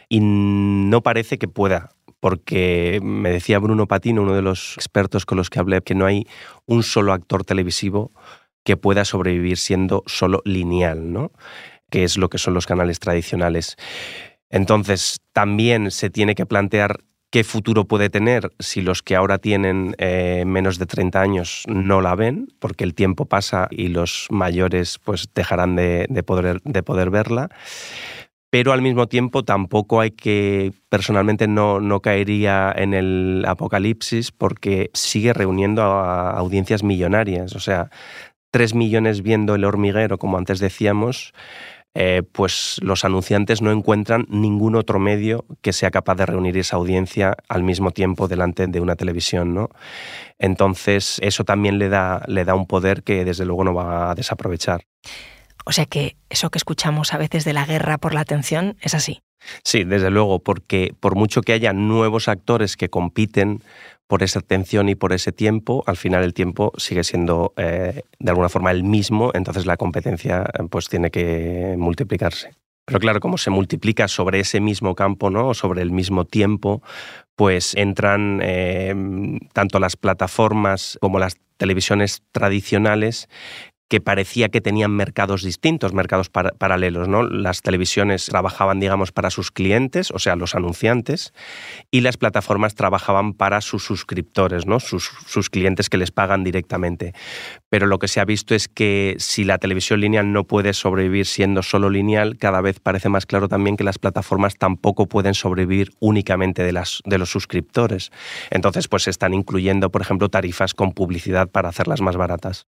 Y 0.08 0.20
no 0.22 1.02
parece 1.02 1.38
que 1.38 1.48
pueda, 1.48 1.90
porque 2.20 3.00
me 3.04 3.32
decía 3.32 3.60
Bruno 3.60 3.88
Patino, 3.88 4.22
uno 4.22 4.36
de 4.36 4.42
los 4.42 4.76
expertos 4.78 5.26
con 5.26 5.38
los 5.38 5.50
que 5.50 5.60
hablé, 5.60 5.82
que 5.82 5.96
no 5.96 6.06
hay 6.06 6.28
un 6.66 6.84
solo 6.84 7.12
actor 7.12 7.44
televisivo 7.44 8.12
que 8.64 8.78
pueda 8.78 9.06
sobrevivir 9.06 9.58
siendo 9.58 10.04
solo 10.06 10.42
lineal, 10.46 11.12
¿no? 11.12 11.32
que 11.90 12.04
es 12.04 12.18
lo 12.18 12.30
que 12.30 12.38
son 12.38 12.54
los 12.54 12.68
canales 12.68 13.00
tradicionales. 13.00 13.76
Entonces, 14.50 15.20
también 15.34 15.92
se 15.92 16.10
tiene 16.10 16.36
que 16.36 16.46
plantear 16.46 17.02
qué 17.32 17.44
futuro 17.44 17.86
puede 17.86 18.10
tener 18.10 18.52
si 18.60 18.82
los 18.82 19.02
que 19.02 19.16
ahora 19.16 19.40
tienen 19.40 19.96
eh, 19.98 20.44
menos 20.46 20.78
de 20.78 20.86
30 20.86 21.22
años 21.22 21.64
no 21.68 22.02
la 22.02 22.14
ven, 22.16 22.50
porque 22.60 22.84
el 22.84 22.94
tiempo 22.94 23.26
pasa 23.26 23.68
y 23.72 23.88
los 23.88 24.28
mayores 24.30 25.00
pues 25.00 25.30
dejarán 25.34 25.76
de, 25.76 26.08
poder, 26.26 26.62
de 26.64 26.84
poder 26.84 27.10
verla. 27.10 27.50
Pero 28.50 28.74
al 28.74 28.82
mismo 28.82 29.08
tiempo 29.08 29.46
tampoco 29.46 30.02
hay 30.02 30.12
que, 30.12 30.74
personalmente 30.90 31.48
no, 31.48 31.80
no 31.80 32.02
caería 32.02 32.74
en 32.76 32.94
el 32.94 33.46
apocalipsis 33.48 34.34
porque 34.34 34.92
sigue 34.94 35.32
reuniendo 35.32 35.84
a 35.84 36.32
audiencias 36.32 36.84
millonarias. 36.84 37.56
O 37.56 37.62
sea, 37.62 37.90
3 38.52 38.76
millones 38.76 39.22
viendo 39.22 39.56
el 39.56 39.64
hormiguero, 39.64 40.18
como 40.18 40.38
antes 40.38 40.60
decíamos, 40.60 41.34
eh, 41.94 42.24
pues 42.32 42.78
los 42.82 43.04
anunciantes 43.04 43.62
no 43.62 43.72
encuentran 43.72 44.26
ningún 44.30 44.76
otro 44.76 45.00
medio 45.00 45.46
que 45.62 45.74
sea 45.74 45.92
capaz 45.92 46.16
de 46.16 46.26
reunir 46.26 46.58
esa 46.58 46.78
audiencia 46.78 47.36
al 47.50 47.64
mismo 47.64 47.92
tiempo 47.92 48.28
delante 48.28 48.66
de 48.68 48.80
una 48.80 48.96
televisión. 48.96 49.54
¿no? 49.54 49.70
Entonces, 50.40 51.20
eso 51.22 51.44
también 51.44 51.80
le 51.80 51.90
da, 51.90 52.24
le 52.28 52.46
da 52.46 52.56
un 52.56 52.66
poder 52.66 53.04
que 53.04 53.26
desde 53.26 53.46
luego 53.46 53.64
no 53.64 53.74
va 53.74 54.12
a 54.12 54.16
desaprovechar. 54.16 54.86
O 55.66 55.72
sea 55.72 55.86
que 55.86 56.16
eso 56.30 56.50
que 56.50 56.58
escuchamos 56.58 57.14
a 57.14 57.18
veces 57.18 57.46
de 57.46 57.54
la 57.54 57.66
guerra 57.66 57.98
por 57.98 58.14
la 58.14 58.22
atención 58.22 58.78
es 58.82 58.96
así. 58.96 59.22
Sí, 59.64 59.84
desde 59.84 60.12
luego, 60.12 60.40
porque 60.40 60.94
por 61.00 61.16
mucho 61.16 61.42
que 61.42 61.54
haya 61.54 61.74
nuevos 61.74 62.28
actores 62.28 62.78
que 62.78 62.90
compiten 62.90 63.64
por 64.12 64.24
esa 64.24 64.40
atención 64.40 64.90
y 64.90 64.96
por 64.96 65.14
ese 65.14 65.32
tiempo, 65.32 65.86
al 65.88 65.96
final 65.96 66.26
el 66.26 66.34
tiempo 66.34 66.74
sigue 66.76 67.06
siendo 67.06 67.54
eh, 67.56 68.02
de 68.20 68.30
alguna 68.30 68.50
forma 68.50 68.70
el 68.70 68.84
mismo, 68.84 69.32
entonces 69.34 69.66
la 69.66 69.78
competencia 69.78 70.50
eh, 70.54 70.64
pues 70.70 70.90
tiene 70.90 71.12
que 71.12 71.76
multiplicarse. 71.78 72.52
Pero 72.84 73.00
claro, 73.00 73.22
como 73.22 73.38
se 73.38 73.52
multiplica 73.52 74.10
sobre 74.10 74.42
ese 74.42 74.60
mismo 74.60 74.96
campo, 74.96 75.30
¿no? 75.30 75.48
O 75.48 75.54
sobre 75.54 75.82
el 75.82 75.92
mismo 75.92 76.26
tiempo, 76.26 76.84
pues 77.38 77.74
entran 77.76 78.42
eh, 78.44 78.94
tanto 79.54 79.80
las 79.80 79.96
plataformas 79.96 80.98
como 81.00 81.18
las 81.18 81.38
televisiones 81.56 82.22
tradicionales 82.34 83.30
que 83.92 84.00
parecía 84.00 84.48
que 84.48 84.62
tenían 84.62 84.92
mercados 84.92 85.44
distintos, 85.44 85.94
mercados 85.94 86.30
paralelos. 86.30 87.10
¿no? 87.10 87.24
Las 87.24 87.62
televisiones 87.62 88.28
trabajaban, 88.28 88.80
digamos, 88.80 89.12
para 89.12 89.30
sus 89.30 89.52
clientes, 89.52 90.12
o 90.12 90.20
sea, 90.20 90.38
los 90.38 90.56
anunciantes, 90.56 91.34
y 91.92 92.00
las 92.00 92.16
plataformas 92.16 92.74
trabajaban 92.74 93.34
para 93.34 93.60
sus 93.60 93.84
suscriptores, 93.84 94.66
¿no? 94.66 94.80
sus, 94.80 95.12
sus 95.28 95.50
clientes 95.50 95.90
que 95.90 95.98
les 95.98 96.10
pagan 96.10 96.46
directamente. 96.46 97.12
Pero 97.68 97.86
lo 97.86 98.00
que 98.00 98.08
se 98.08 98.22
ha 98.22 98.24
visto 98.24 98.56
es 98.56 98.70
que 98.70 99.18
si 99.20 99.44
la 99.44 99.58
televisión 99.58 100.00
lineal 100.00 100.32
no 100.32 100.46
puede 100.46 100.72
sobrevivir 100.72 101.26
siendo 101.26 101.62
solo 101.62 101.90
lineal, 101.90 102.38
cada 102.38 102.62
vez 102.62 102.80
parece 102.80 103.10
más 103.10 103.26
claro 103.26 103.50
también 103.50 103.76
que 103.76 103.84
las 103.84 104.00
plataformas 104.00 104.56
tampoco 104.56 105.08
pueden 105.08 105.34
sobrevivir 105.34 105.92
únicamente 106.00 106.64
de, 106.64 106.72
las, 106.72 107.02
de 107.04 107.18
los 107.18 107.30
suscriptores. 107.30 108.10
Entonces, 108.52 108.88
pues 108.88 109.04
se 109.04 109.10
están 109.10 109.34
incluyendo, 109.34 109.92
por 109.92 110.02
ejemplo, 110.02 110.30
tarifas 110.30 110.74
con 110.74 110.94
publicidad 110.94 111.50
para 111.50 111.68
hacerlas 111.68 112.00
más 112.00 112.16
baratas. 112.16 112.68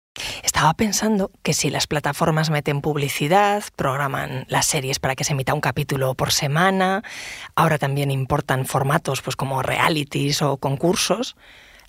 Estaba 0.42 0.74
pensando 0.74 1.30
que 1.42 1.52
si 1.52 1.70
las 1.70 1.86
plataformas 1.86 2.50
meten 2.50 2.80
publicidad, 2.80 3.62
programan 3.76 4.46
las 4.48 4.66
series 4.66 4.98
para 4.98 5.14
que 5.14 5.24
se 5.24 5.32
emita 5.32 5.54
un 5.54 5.60
capítulo 5.60 6.14
por 6.14 6.32
semana, 6.32 7.02
ahora 7.54 7.78
también 7.78 8.10
importan 8.10 8.66
formatos 8.66 9.22
pues 9.22 9.36
como 9.36 9.62
realities 9.62 10.42
o 10.42 10.56
concursos, 10.56 11.36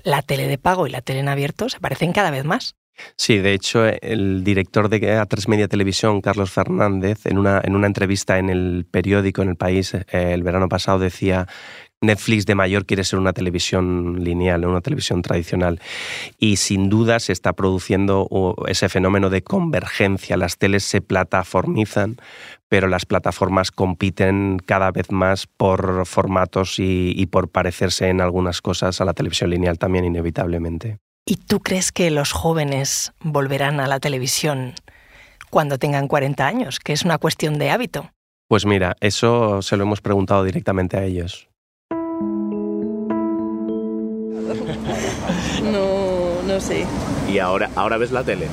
la 0.03 0.21
tele 0.21 0.47
de 0.47 0.57
pago 0.57 0.87
y 0.87 0.89
la 0.89 1.01
tele 1.01 1.19
en 1.19 1.29
abierto 1.29 1.69
se 1.69 1.79
parecen 1.79 2.13
cada 2.13 2.31
vez 2.31 2.45
más. 2.45 2.75
Sí, 3.15 3.37
de 3.37 3.53
hecho, 3.53 3.85
el 3.85 4.43
director 4.43 4.89
de 4.89 4.99
A3 4.99 5.47
Media 5.47 5.67
Televisión, 5.67 6.21
Carlos 6.21 6.51
Fernández, 6.51 7.25
en 7.25 7.37
una, 7.37 7.61
en 7.63 7.75
una 7.75 7.87
entrevista 7.87 8.39
en 8.39 8.49
el 8.49 8.87
periódico 8.89 9.41
en 9.41 9.49
el 9.49 9.55
país 9.55 9.93
eh, 9.93 10.05
el 10.11 10.43
verano 10.43 10.67
pasado, 10.67 10.99
decía 10.99 11.47
Netflix 12.01 12.45
de 12.45 12.53
mayor 12.53 12.85
quiere 12.85 13.03
ser 13.03 13.17
una 13.17 13.33
televisión 13.33 14.23
lineal, 14.23 14.65
una 14.65 14.81
televisión 14.81 15.23
tradicional. 15.23 15.81
Y 16.37 16.57
sin 16.57 16.89
duda 16.89 17.19
se 17.19 17.33
está 17.33 17.53
produciendo 17.53 18.55
ese 18.67 18.87
fenómeno 18.87 19.29
de 19.29 19.41
convergencia. 19.41 20.37
Las 20.37 20.57
teles 20.57 20.83
se 20.83 21.01
plataformizan, 21.01 22.17
pero 22.69 22.87
las 22.87 23.05
plataformas 23.05 23.71
compiten 23.71 24.59
cada 24.63 24.91
vez 24.91 25.11
más 25.11 25.47
por 25.47 26.05
formatos 26.05 26.75
y, 26.77 27.25
por 27.31 27.49
parecerse 27.49 28.09
en 28.09 28.21
algunas 28.21 28.61
cosas 28.61 29.01
a 29.01 29.05
la 29.05 29.13
televisión 29.13 29.49
lineal 29.49 29.79
también 29.79 30.05
inevitablemente. 30.05 30.99
¿Y 31.25 31.37
tú 31.37 31.59
crees 31.61 31.91
que 31.91 32.11
los 32.11 32.31
jóvenes 32.31 33.11
volverán 33.21 33.79
a 33.79 33.87
la 33.87 33.99
televisión 33.99 34.73
cuando 35.49 35.77
tengan 35.77 36.07
40 36.07 36.45
años? 36.45 36.79
Que 36.79 36.93
es 36.93 37.03
una 37.03 37.17
cuestión 37.17 37.57
de 37.57 37.71
hábito. 37.71 38.11
Pues 38.47 38.65
mira, 38.65 38.95
eso 39.01 39.61
se 39.61 39.75
lo 39.75 39.83
hemos 39.83 39.99
preguntado 39.99 40.43
directamente 40.45 40.95
a 40.95 41.03
ellos. 41.03 41.46
No, 45.63 46.41
no 46.45 46.59
sé. 46.59 46.85
¿Y 47.31 47.39
ahora, 47.39 47.69
ahora 47.75 47.97
ves 47.97 48.11
la 48.11 48.23
tele? 48.23 48.47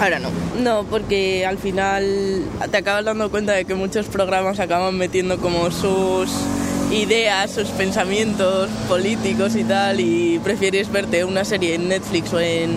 Ahora 0.00 0.18
no. 0.18 0.30
No, 0.60 0.84
porque 0.84 1.46
al 1.46 1.58
final 1.58 2.42
te 2.70 2.76
acabas 2.76 3.04
dando 3.04 3.30
cuenta 3.30 3.52
de 3.52 3.64
que 3.64 3.74
muchos 3.74 4.06
programas 4.06 4.60
acaban 4.60 4.96
metiendo 4.96 5.38
como 5.38 5.70
sus 5.70 6.30
ideas, 6.90 7.50
sus 7.50 7.68
pensamientos 7.68 8.68
políticos 8.88 9.56
y 9.56 9.64
tal, 9.64 10.00
y 10.00 10.38
prefieres 10.40 10.90
verte 10.90 11.24
una 11.24 11.44
serie 11.44 11.74
en 11.74 11.88
Netflix 11.88 12.32
o 12.32 12.40
en, 12.40 12.76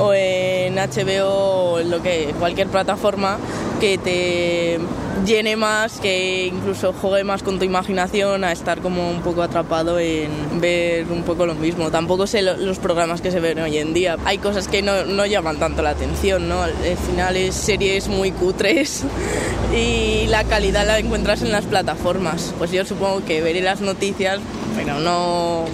o 0.00 0.12
en 0.12 0.74
HBO 0.74 1.28
o 1.28 1.78
en 1.78 1.90
lo 1.90 2.02
que, 2.02 2.34
cualquier 2.38 2.68
plataforma 2.68 3.38
que 3.80 3.98
te 3.98 4.78
llene 5.24 5.56
más, 5.56 6.00
que 6.00 6.46
incluso 6.46 6.92
juegue 6.92 7.24
más 7.24 7.42
con 7.42 7.58
tu 7.58 7.64
imaginación 7.64 8.44
a 8.44 8.52
estar 8.52 8.80
como 8.80 9.10
un 9.10 9.20
poco 9.22 9.42
atrapado 9.42 9.98
en 9.98 10.30
ver 10.60 11.06
un 11.10 11.22
poco 11.22 11.46
lo 11.46 11.54
mismo. 11.54 11.90
Tampoco 11.90 12.26
sé 12.26 12.42
los 12.42 12.78
programas 12.78 13.20
que 13.20 13.30
se 13.30 13.40
ven 13.40 13.58
hoy 13.60 13.78
en 13.78 13.94
día. 13.94 14.16
Hay 14.24 14.38
cosas 14.38 14.68
que 14.68 14.82
no, 14.82 15.04
no 15.04 15.26
llaman 15.26 15.58
tanto 15.58 15.82
la 15.82 15.90
atención, 15.90 16.48
¿no? 16.48 16.62
Al 16.62 16.74
final 17.06 17.36
es 17.36 17.54
series 17.54 18.08
muy 18.08 18.30
cutres 18.32 19.04
y 19.76 20.26
la 20.28 20.44
calidad 20.44 20.86
la 20.86 20.98
encuentras 20.98 21.42
en 21.42 21.52
las 21.52 21.64
plataformas. 21.64 22.54
Pues 22.58 22.70
yo 22.70 22.84
supongo 22.84 23.24
que 23.24 23.40
veré 23.42 23.60
las 23.60 23.80
noticias, 23.80 24.40
pero 24.76 24.98
no 25.00 25.66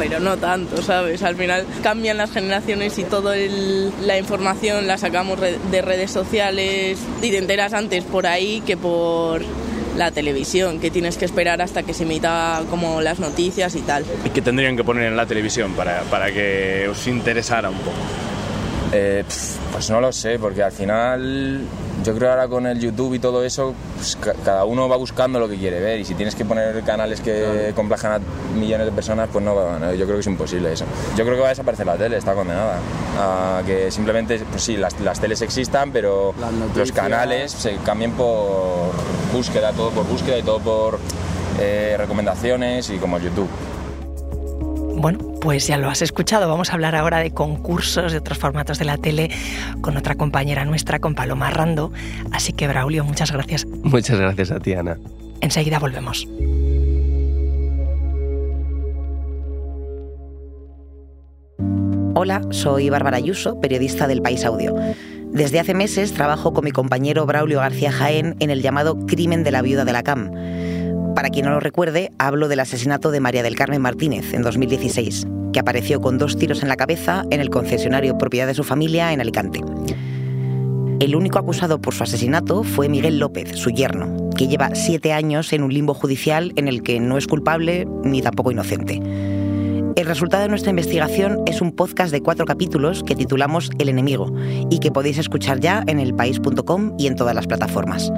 pero 0.00 0.18
no 0.18 0.38
tanto, 0.38 0.80
¿sabes? 0.80 1.22
Al 1.22 1.36
final 1.36 1.66
cambian 1.82 2.16
las 2.16 2.30
generaciones 2.32 2.98
y 2.98 3.04
toda 3.04 3.36
la 3.36 4.16
información 4.16 4.86
la 4.86 4.96
sacamos 4.96 5.38
de 5.38 5.82
redes 5.82 6.10
sociales 6.10 6.98
y 7.20 7.30
te 7.30 7.36
enteras 7.36 7.74
antes 7.74 8.04
por 8.04 8.26
ahí 8.26 8.62
que 8.62 8.78
por 8.78 9.42
la 9.98 10.10
televisión, 10.10 10.80
que 10.80 10.90
tienes 10.90 11.18
que 11.18 11.26
esperar 11.26 11.60
hasta 11.60 11.82
que 11.82 11.92
se 11.92 12.04
emita 12.04 12.62
como 12.70 13.02
las 13.02 13.20
noticias 13.20 13.76
y 13.76 13.80
tal. 13.82 14.06
¿Y 14.24 14.30
qué 14.30 14.40
tendrían 14.40 14.74
que 14.74 14.84
poner 14.84 15.04
en 15.04 15.18
la 15.18 15.26
televisión 15.26 15.74
para, 15.74 16.00
para 16.04 16.32
que 16.32 16.88
os 16.88 17.06
interesara 17.06 17.68
un 17.68 17.76
poco? 17.76 17.98
Eh, 18.92 19.24
pues 19.72 19.88
no 19.90 20.00
lo 20.00 20.12
sé, 20.12 20.38
porque 20.38 20.62
al 20.62 20.72
final 20.72 21.60
yo 22.04 22.14
creo 22.16 22.30
ahora 22.30 22.48
con 22.48 22.66
el 22.66 22.80
YouTube 22.80 23.14
y 23.14 23.18
todo 23.18 23.44
eso, 23.44 23.74
pues 23.96 24.18
cada 24.44 24.64
uno 24.64 24.88
va 24.88 24.96
buscando 24.96 25.38
lo 25.38 25.48
que 25.48 25.56
quiere 25.56 25.80
ver 25.80 26.00
y 26.00 26.04
si 26.04 26.14
tienes 26.14 26.34
que 26.34 26.44
poner 26.44 26.82
canales 26.82 27.20
que 27.20 27.72
complajan 27.76 28.12
a 28.12 28.58
millones 28.58 28.86
de 28.86 28.92
personas, 28.92 29.28
pues 29.32 29.44
no, 29.44 29.54
yo 29.94 30.04
creo 30.04 30.16
que 30.16 30.20
es 30.20 30.26
imposible 30.26 30.72
eso. 30.72 30.84
Yo 31.16 31.24
creo 31.24 31.36
que 31.36 31.42
va 31.42 31.46
a 31.46 31.50
desaparecer 31.50 31.86
la 31.86 31.96
tele, 31.96 32.16
está 32.16 32.34
condenada. 32.34 32.78
A 33.18 33.62
que 33.64 33.90
simplemente, 33.90 34.40
pues 34.50 34.62
sí, 34.62 34.76
las, 34.76 34.98
las 35.00 35.20
teles 35.20 35.40
existan, 35.42 35.92
pero 35.92 36.34
los 36.74 36.92
canales 36.92 37.52
se 37.52 37.76
cambien 37.84 38.12
por 38.12 38.92
búsqueda, 39.32 39.72
todo 39.72 39.90
por 39.90 40.06
búsqueda 40.06 40.38
y 40.38 40.42
todo 40.42 40.58
por 40.58 40.98
eh, 41.60 41.94
recomendaciones 41.96 42.90
y 42.90 42.96
como 42.96 43.18
el 43.18 43.24
YouTube. 43.24 43.48
Bueno, 44.96 45.29
pues 45.40 45.66
ya 45.66 45.78
lo 45.78 45.88
has 45.88 46.02
escuchado. 46.02 46.48
Vamos 46.48 46.70
a 46.70 46.74
hablar 46.74 46.94
ahora 46.94 47.18
de 47.18 47.30
concursos, 47.32 48.12
de 48.12 48.18
otros 48.18 48.38
formatos 48.38 48.78
de 48.78 48.84
la 48.84 48.98
tele, 48.98 49.30
con 49.80 49.96
otra 49.96 50.14
compañera 50.14 50.64
nuestra, 50.64 50.98
con 50.98 51.14
Paloma 51.14 51.50
Rando. 51.50 51.92
Así 52.32 52.52
que, 52.52 52.68
Braulio, 52.68 53.04
muchas 53.04 53.32
gracias. 53.32 53.66
Muchas 53.66 54.18
gracias 54.20 54.50
a 54.50 54.60
ti, 54.60 54.74
Ana. 54.74 54.98
Enseguida 55.40 55.78
volvemos. 55.78 56.28
Hola, 62.14 62.42
soy 62.50 62.90
Bárbara 62.90 63.16
Ayuso, 63.16 63.60
periodista 63.60 64.06
del 64.06 64.20
País 64.20 64.44
Audio. 64.44 64.74
Desde 65.32 65.60
hace 65.60 65.74
meses 65.74 66.12
trabajo 66.12 66.52
con 66.52 66.64
mi 66.64 66.72
compañero 66.72 67.24
Braulio 67.24 67.60
García 67.60 67.92
Jaén 67.92 68.36
en 68.40 68.50
el 68.50 68.62
llamado 68.62 69.06
Crimen 69.06 69.42
de 69.44 69.52
la 69.52 69.62
Viuda 69.62 69.84
de 69.84 69.92
la 69.92 70.02
CAM 70.02 70.30
para 71.14 71.30
quien 71.30 71.46
no 71.46 71.52
lo 71.52 71.60
recuerde, 71.60 72.12
hablo 72.18 72.48
del 72.48 72.60
asesinato 72.60 73.10
de 73.10 73.20
María 73.20 73.42
del 73.42 73.56
Carmen 73.56 73.82
Martínez 73.82 74.32
en 74.32 74.42
2016, 74.42 75.26
que 75.52 75.60
apareció 75.60 76.00
con 76.00 76.18
dos 76.18 76.36
tiros 76.36 76.62
en 76.62 76.68
la 76.68 76.76
cabeza 76.76 77.24
en 77.30 77.40
el 77.40 77.50
concesionario 77.50 78.18
propiedad 78.18 78.46
de 78.46 78.54
su 78.54 78.64
familia 78.64 79.12
en 79.12 79.20
Alicante. 79.20 79.60
El 81.00 81.16
único 81.16 81.38
acusado 81.38 81.80
por 81.80 81.94
su 81.94 82.02
asesinato 82.02 82.62
fue 82.62 82.88
Miguel 82.88 83.18
López, 83.18 83.56
su 83.56 83.70
yerno, 83.70 84.30
que 84.36 84.48
lleva 84.48 84.74
siete 84.74 85.12
años 85.12 85.52
en 85.52 85.62
un 85.62 85.72
limbo 85.72 85.94
judicial 85.94 86.52
en 86.56 86.68
el 86.68 86.82
que 86.82 87.00
no 87.00 87.16
es 87.16 87.26
culpable 87.26 87.86
ni 88.04 88.20
tampoco 88.20 88.52
inocente. 88.52 89.00
El 89.96 90.06
resultado 90.06 90.42
de 90.42 90.48
nuestra 90.48 90.70
investigación 90.70 91.42
es 91.46 91.60
un 91.60 91.72
podcast 91.72 92.12
de 92.12 92.22
cuatro 92.22 92.46
capítulos 92.46 93.02
que 93.02 93.16
titulamos 93.16 93.70
El 93.78 93.88
enemigo 93.88 94.32
y 94.70 94.78
que 94.78 94.92
podéis 94.92 95.18
escuchar 95.18 95.60
ya 95.60 95.84
en 95.86 95.98
elpaís.com 95.98 96.94
y 96.98 97.06
en 97.06 97.16
todas 97.16 97.34
las 97.34 97.46
plataformas. 97.46 98.12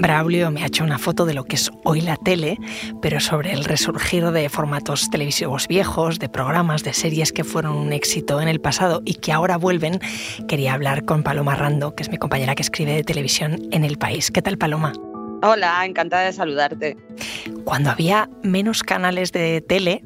Braulio 0.00 0.50
me 0.50 0.62
ha 0.62 0.66
hecho 0.66 0.82
una 0.82 0.98
foto 0.98 1.26
de 1.26 1.34
lo 1.34 1.44
que 1.44 1.56
es 1.56 1.70
hoy 1.84 2.00
la 2.00 2.16
tele, 2.16 2.56
pero 3.02 3.20
sobre 3.20 3.52
el 3.52 3.64
resurgir 3.64 4.30
de 4.30 4.48
formatos 4.48 5.10
televisivos 5.10 5.68
viejos, 5.68 6.18
de 6.18 6.30
programas, 6.30 6.82
de 6.82 6.94
series 6.94 7.32
que 7.32 7.44
fueron 7.44 7.76
un 7.76 7.92
éxito 7.92 8.40
en 8.40 8.48
el 8.48 8.62
pasado 8.62 9.02
y 9.04 9.14
que 9.14 9.30
ahora 9.30 9.58
vuelven, 9.58 10.00
quería 10.48 10.72
hablar 10.72 11.04
con 11.04 11.22
Paloma 11.22 11.54
Rando, 11.54 11.94
que 11.94 12.02
es 12.02 12.10
mi 12.10 12.16
compañera 12.16 12.54
que 12.54 12.62
escribe 12.62 12.94
de 12.94 13.04
televisión 13.04 13.58
en 13.72 13.84
El 13.84 13.98
País. 13.98 14.30
¿Qué 14.30 14.40
tal, 14.40 14.56
Paloma? 14.56 14.94
Hola, 15.42 15.84
encantada 15.84 16.24
de 16.24 16.32
saludarte. 16.32 16.96
cuando 17.64 17.90
había 17.90 18.30
menos 18.42 18.82
canales 18.82 19.32
de 19.32 19.60
tele, 19.60 20.02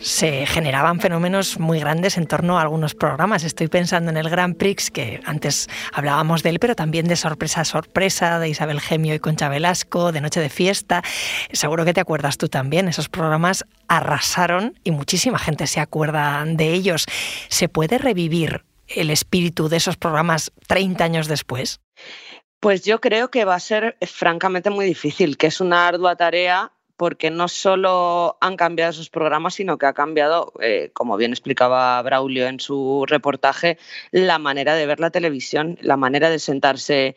se 0.00 0.46
generaban 0.46 1.00
fenómenos 1.00 1.58
muy 1.58 1.80
grandes 1.80 2.16
en 2.18 2.26
torno 2.26 2.58
a 2.58 2.62
algunos 2.62 2.94
programas. 2.94 3.42
Estoy 3.44 3.68
pensando 3.68 4.10
en 4.10 4.16
el 4.16 4.30
Grand 4.30 4.56
Prix, 4.56 4.90
que 4.90 5.20
antes 5.24 5.68
hablábamos 5.92 6.42
de 6.42 6.50
él, 6.50 6.58
pero 6.60 6.74
también 6.74 7.08
de 7.08 7.16
Sorpresa 7.16 7.64
Sorpresa, 7.64 8.38
de 8.38 8.48
Isabel 8.48 8.80
Gemio 8.80 9.14
y 9.14 9.18
Concha 9.18 9.48
Velasco, 9.48 10.12
de 10.12 10.20
Noche 10.20 10.40
de 10.40 10.48
Fiesta. 10.48 11.02
Seguro 11.52 11.84
que 11.84 11.94
te 11.94 12.00
acuerdas 12.00 12.38
tú 12.38 12.48
también. 12.48 12.88
Esos 12.88 13.08
programas 13.08 13.64
arrasaron 13.88 14.78
y 14.84 14.92
muchísima 14.92 15.38
gente 15.38 15.66
se 15.66 15.80
acuerda 15.80 16.44
de 16.46 16.72
ellos. 16.72 17.06
¿Se 17.48 17.68
puede 17.68 17.98
revivir 17.98 18.64
el 18.86 19.10
espíritu 19.10 19.68
de 19.68 19.78
esos 19.78 19.96
programas 19.96 20.52
30 20.66 21.04
años 21.04 21.28
después? 21.28 21.80
Pues 22.60 22.84
yo 22.84 23.00
creo 23.00 23.30
que 23.30 23.44
va 23.44 23.54
a 23.54 23.60
ser 23.60 23.96
francamente 24.02 24.70
muy 24.70 24.86
difícil, 24.86 25.36
que 25.36 25.48
es 25.48 25.60
una 25.60 25.86
ardua 25.86 26.16
tarea 26.16 26.72
porque 26.98 27.30
no 27.30 27.46
solo 27.46 28.36
han 28.40 28.56
cambiado 28.56 28.92
sus 28.92 29.08
programas, 29.08 29.54
sino 29.54 29.78
que 29.78 29.86
ha 29.86 29.94
cambiado, 29.94 30.52
eh, 30.60 30.90
como 30.92 31.16
bien 31.16 31.30
explicaba 31.30 32.02
Braulio 32.02 32.48
en 32.48 32.58
su 32.58 33.06
reportaje, 33.06 33.78
la 34.10 34.38
manera 34.38 34.74
de 34.74 34.84
ver 34.84 34.98
la 34.98 35.10
televisión, 35.10 35.78
la 35.80 35.96
manera 35.96 36.28
de 36.28 36.40
sentarse 36.40 37.14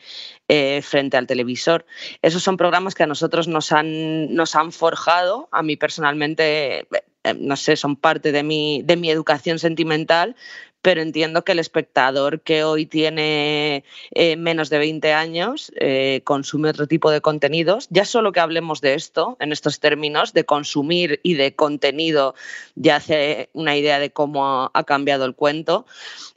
eh, 0.47 0.81
frente 0.83 1.17
al 1.17 1.25
televisor. 1.25 1.85
Esos 2.21 2.43
son 2.43 2.57
programas 2.57 2.93
que 2.93 3.03
a 3.03 3.07
nosotros 3.07 3.47
nos 3.47 3.71
han, 3.71 4.71
forjado, 4.71 5.49
a 5.51 5.63
mí 5.63 5.75
personalmente 5.77 6.87
eh, 7.23 7.33
no 7.37 7.55
sé, 7.55 7.75
son 7.75 7.95
parte 7.95 8.31
de 8.31 8.43
mi 8.43 9.09
educación 9.09 9.57
sentimental, 9.57 10.35
pero 10.81 11.01
entiendo 11.01 11.43
que 11.43 11.51
el 11.51 11.59
espectador 11.59 12.41
que 12.41 12.63
hoy 12.63 12.85
tiene 12.85 13.83
eh, 14.11 14.35
menos 14.35 14.69
de 14.69 14.79
20 14.79 15.13
años 15.13 15.71
eh, 15.79 16.21
consume 16.23 16.69
otro 16.69 16.87
tipo 16.87 17.11
de 17.11 17.21
contenidos. 17.21 17.87
Ya 17.89 18.05
solo 18.05 18.31
que 18.31 18.39
hablemos 18.39 18.81
de 18.81 18.95
esto, 18.95 19.37
en 19.39 19.51
estos 19.51 19.79
términos, 19.79 20.33
de 20.33 20.45
consumir 20.45 21.19
y 21.23 21.35
de 21.35 21.55
contenido, 21.55 22.35
ya 22.75 22.97
hace 22.97 23.49
una 23.53 23.75
idea 23.77 23.99
de 23.99 24.11
cómo 24.11 24.71
ha 24.73 24.83
cambiado 24.83 25.25
el 25.25 25.35
cuento 25.35 25.85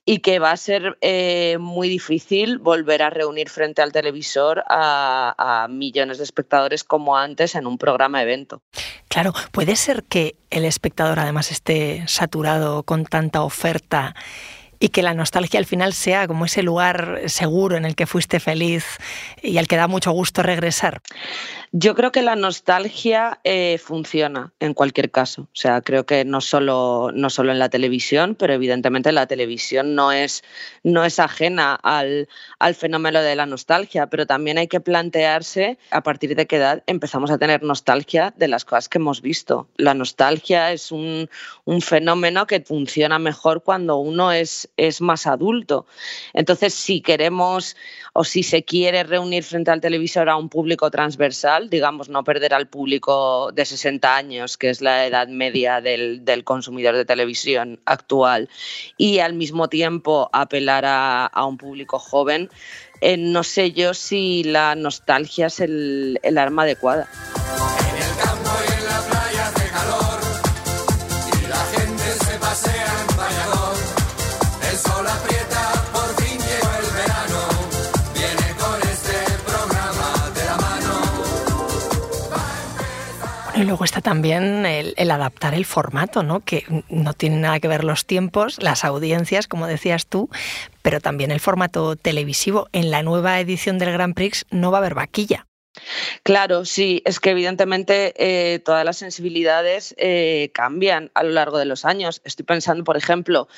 y 0.04 0.18
que 0.18 0.38
va 0.38 0.50
a 0.50 0.56
ser 0.56 0.98
eh, 1.00 1.56
muy 1.58 1.88
difícil 1.88 2.58
volver 2.58 3.02
a 3.02 3.10
reunir 3.10 3.48
frente 3.48 3.80
al 3.80 3.92
televisor 3.92 4.62
a, 4.68 5.34
a, 5.38 5.68
millones 5.68 6.18
de 6.18 6.24
espectadores 6.24 6.84
como 6.84 7.16
antes 7.16 7.54
en 7.54 7.66
un 7.66 7.78
programa 7.78 8.22
evento. 8.22 8.62
Claro, 9.08 9.32
puede 9.52 9.76
ser 9.76 10.04
que 10.04 10.36
el 10.50 10.64
espectador 10.64 11.20
además 11.20 11.50
esté 11.50 12.04
saturado 12.06 12.82
con 12.82 13.04
tanta 13.04 13.42
oferta 13.42 14.14
y 14.84 14.90
que 14.90 15.02
la 15.02 15.14
nostalgia 15.14 15.58
al 15.58 15.64
final 15.64 15.94
sea 15.94 16.28
como 16.28 16.44
ese 16.44 16.62
lugar 16.62 17.22
seguro 17.24 17.78
en 17.78 17.86
el 17.86 17.94
que 17.94 18.04
fuiste 18.06 18.38
feliz 18.38 18.84
y 19.40 19.56
al 19.56 19.66
que 19.66 19.76
da 19.76 19.88
mucho 19.88 20.10
gusto 20.12 20.42
regresar. 20.42 21.00
Yo 21.72 21.94
creo 21.94 22.12
que 22.12 22.20
la 22.20 22.36
nostalgia 22.36 23.40
eh, 23.42 23.78
funciona 23.82 24.52
en 24.60 24.74
cualquier 24.74 25.10
caso. 25.10 25.42
O 25.42 25.56
sea, 25.56 25.80
creo 25.80 26.06
que 26.06 26.24
no 26.24 26.40
solo, 26.40 27.10
no 27.14 27.30
solo 27.30 27.50
en 27.50 27.58
la 27.58 27.68
televisión, 27.68 28.36
pero 28.36 28.52
evidentemente 28.52 29.10
la 29.10 29.26
televisión 29.26 29.94
no 29.94 30.12
es, 30.12 30.44
no 30.84 31.04
es 31.04 31.18
ajena 31.18 31.74
al, 31.82 32.28
al 32.58 32.74
fenómeno 32.74 33.22
de 33.22 33.34
la 33.34 33.46
nostalgia, 33.46 34.06
pero 34.06 34.26
también 34.26 34.58
hay 34.58 34.68
que 34.68 34.80
plantearse 34.80 35.78
a 35.90 36.02
partir 36.02 36.36
de 36.36 36.46
qué 36.46 36.56
edad 36.56 36.84
empezamos 36.86 37.30
a 37.30 37.38
tener 37.38 37.62
nostalgia 37.62 38.34
de 38.36 38.48
las 38.48 38.64
cosas 38.64 38.88
que 38.88 38.98
hemos 38.98 39.20
visto. 39.20 39.66
La 39.76 39.94
nostalgia 39.94 40.70
es 40.70 40.92
un, 40.92 41.28
un 41.64 41.80
fenómeno 41.80 42.46
que 42.46 42.60
funciona 42.60 43.18
mejor 43.18 43.64
cuando 43.64 43.96
uno 43.96 44.30
es, 44.30 44.68
es 44.76 45.00
más 45.00 45.26
adulto. 45.26 45.86
Entonces, 46.32 46.74
si 46.74 47.00
queremos 47.00 47.76
o 48.12 48.24
si 48.24 48.42
se 48.42 48.64
quiere 48.64 49.02
reunir 49.02 49.42
frente 49.42 49.70
al 49.70 49.80
televisor 49.80 50.28
a 50.28 50.36
un 50.36 50.48
público 50.48 50.90
transversal, 50.90 51.70
digamos, 51.70 52.08
no 52.08 52.24
perder 52.24 52.54
al 52.54 52.68
público 52.68 53.50
de 53.52 53.64
60 53.64 54.16
años, 54.16 54.56
que 54.56 54.70
es 54.70 54.80
la 54.80 55.06
edad 55.06 55.28
media 55.28 55.80
del, 55.80 56.22
consumidor 56.44 56.96
de 56.96 57.04
televisión 57.04 57.80
actual, 57.84 58.48
y 58.96 59.18
al 59.18 59.34
mismo 59.34 59.68
tiempo 59.68 60.30
apelar 60.32 60.84
a, 60.86 61.30
un 61.46 61.58
público 61.58 61.98
joven, 61.98 62.48
eh, 63.00 63.16
no 63.16 63.42
sé 63.42 63.72
yo 63.72 63.94
si 63.94 64.44
la 64.44 64.74
nostalgia 64.74 65.46
es 65.46 65.60
el, 65.60 66.18
el 66.22 66.38
arma 66.38 66.62
adecuada. 66.62 67.08
Y 83.64 83.66
luego 83.66 83.86
está 83.86 84.02
también 84.02 84.66
el, 84.66 85.10
adaptar 85.10 85.54
el 85.54 85.64
formato, 85.64 86.22
¿no? 86.22 86.40
que 86.40 86.66
no 86.90 87.14
tiene 87.14 87.36
nada 87.36 87.60
que 87.60 87.66
ver 87.66 87.82
los 87.82 88.04
tiempos, 88.04 88.62
las 88.62 88.84
audiencias, 88.84 89.48
como 89.48 89.66
decías 89.66 90.06
tú, 90.06 90.28
pero 90.82 91.00
también 91.00 91.30
el 91.30 91.40
formato 91.40 91.96
televisivo. 91.96 92.68
En 92.72 92.90
la 92.90 93.02
nueva 93.02 93.40
edición 93.40 93.78
del 93.78 93.92
Grand 93.92 94.14
Prix 94.14 94.44
no 94.50 94.70
va 94.70 94.76
a 94.76 94.80
haber 94.80 94.92
vaquilla. 94.92 95.46
Claro, 96.24 96.66
sí, 96.66 97.00
es 97.06 97.20
que 97.20 97.30
evidentemente 97.30 98.12
eh, 98.18 98.58
todas 98.58 98.84
las 98.84 98.98
sensibilidades 98.98 99.94
eh, 99.96 100.50
cambian 100.52 101.10
a 101.14 101.22
lo 101.22 101.30
largo 101.30 101.56
de 101.56 101.64
los 101.64 101.86
años. 101.86 102.20
Estoy 102.22 102.44
pensando, 102.44 102.84
por 102.84 102.98
ejemplo, 102.98 103.48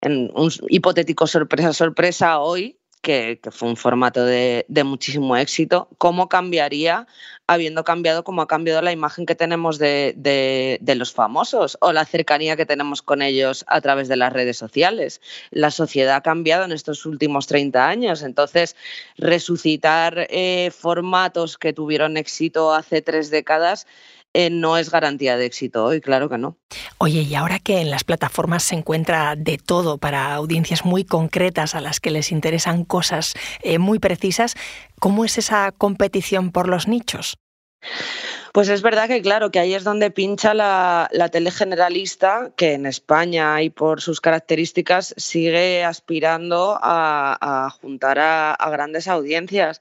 en 0.00 0.32
un 0.34 0.50
hipotético 0.70 1.28
sorpresa, 1.28 1.72
sorpresa 1.72 2.40
hoy, 2.40 2.80
que, 3.02 3.40
fue 3.50 3.68
un 3.68 3.76
formato 3.76 4.24
de, 4.24 4.64
muchísimo 4.84 5.36
éxito, 5.36 5.88
¿cómo 5.98 6.28
cambiaría 6.28 7.06
habiendo 7.48 7.84
cambiado 7.84 8.22
como 8.24 8.40
ha 8.40 8.46
cambiado 8.46 8.80
la 8.80 8.92
imagen 8.92 9.26
que 9.26 9.34
tenemos 9.34 9.78
de, 9.78 10.78
los 10.96 11.12
famosos 11.12 11.76
o 11.80 11.92
la 11.92 12.04
cercanía 12.04 12.56
que 12.56 12.64
tenemos 12.64 13.02
con 13.02 13.20
ellos 13.20 13.64
a 13.68 13.80
través 13.80 14.08
de 14.08 14.16
las 14.16 14.32
redes 14.32 14.56
sociales? 14.56 15.20
La 15.50 15.70
sociedad 15.70 16.16
ha 16.16 16.22
cambiado 16.22 16.64
en 16.64 16.72
estos 16.72 17.04
últimos 17.04 17.48
30 17.48 17.86
años, 17.86 18.22
entonces 18.22 18.76
resucitar 19.18 20.28
eh, 20.30 20.70
formatos 20.70 21.58
que 21.58 21.72
tuvieron 21.72 22.16
éxito 22.16 22.72
hace 22.72 23.02
tres 23.02 23.30
décadas 23.30 23.86
eh, 24.34 24.50
no 24.50 24.78
es 24.78 24.90
garantía 24.90 25.36
de 25.36 25.46
éxito 25.46 25.84
hoy, 25.84 26.00
claro 26.00 26.28
que 26.28 26.38
no. 26.38 26.56
Oye, 26.98 27.22
y 27.22 27.34
ahora 27.34 27.58
que 27.58 27.80
en 27.80 27.90
las 27.90 28.04
plataformas 28.04 28.62
se 28.62 28.74
encuentra 28.74 29.36
de 29.36 29.58
todo 29.58 29.98
para 29.98 30.34
audiencias 30.34 30.84
muy 30.84 31.04
concretas 31.04 31.74
a 31.74 31.80
las 31.80 32.00
que 32.00 32.10
les 32.10 32.32
interesan 32.32 32.84
cosas 32.84 33.34
eh, 33.62 33.78
muy 33.78 33.98
precisas, 33.98 34.54
¿cómo 34.98 35.24
es 35.24 35.38
esa 35.38 35.72
competición 35.72 36.50
por 36.50 36.68
los 36.68 36.88
nichos? 36.88 37.36
Pues 38.52 38.68
es 38.68 38.82
verdad 38.82 39.08
que, 39.08 39.22
claro, 39.22 39.50
que 39.50 39.58
ahí 39.58 39.72
es 39.72 39.82
donde 39.82 40.10
pincha 40.10 40.52
la, 40.52 41.08
tele 41.32 41.50
generalista, 41.50 42.50
que 42.54 42.74
en 42.74 42.84
España 42.84 43.62
y 43.62 43.70
por 43.70 44.02
sus 44.02 44.20
características 44.20 45.14
sigue 45.16 45.82
aspirando 45.84 46.78
a, 46.82 47.70
juntar 47.80 48.18
a, 48.18 48.68
grandes 48.70 49.08
audiencias. 49.08 49.80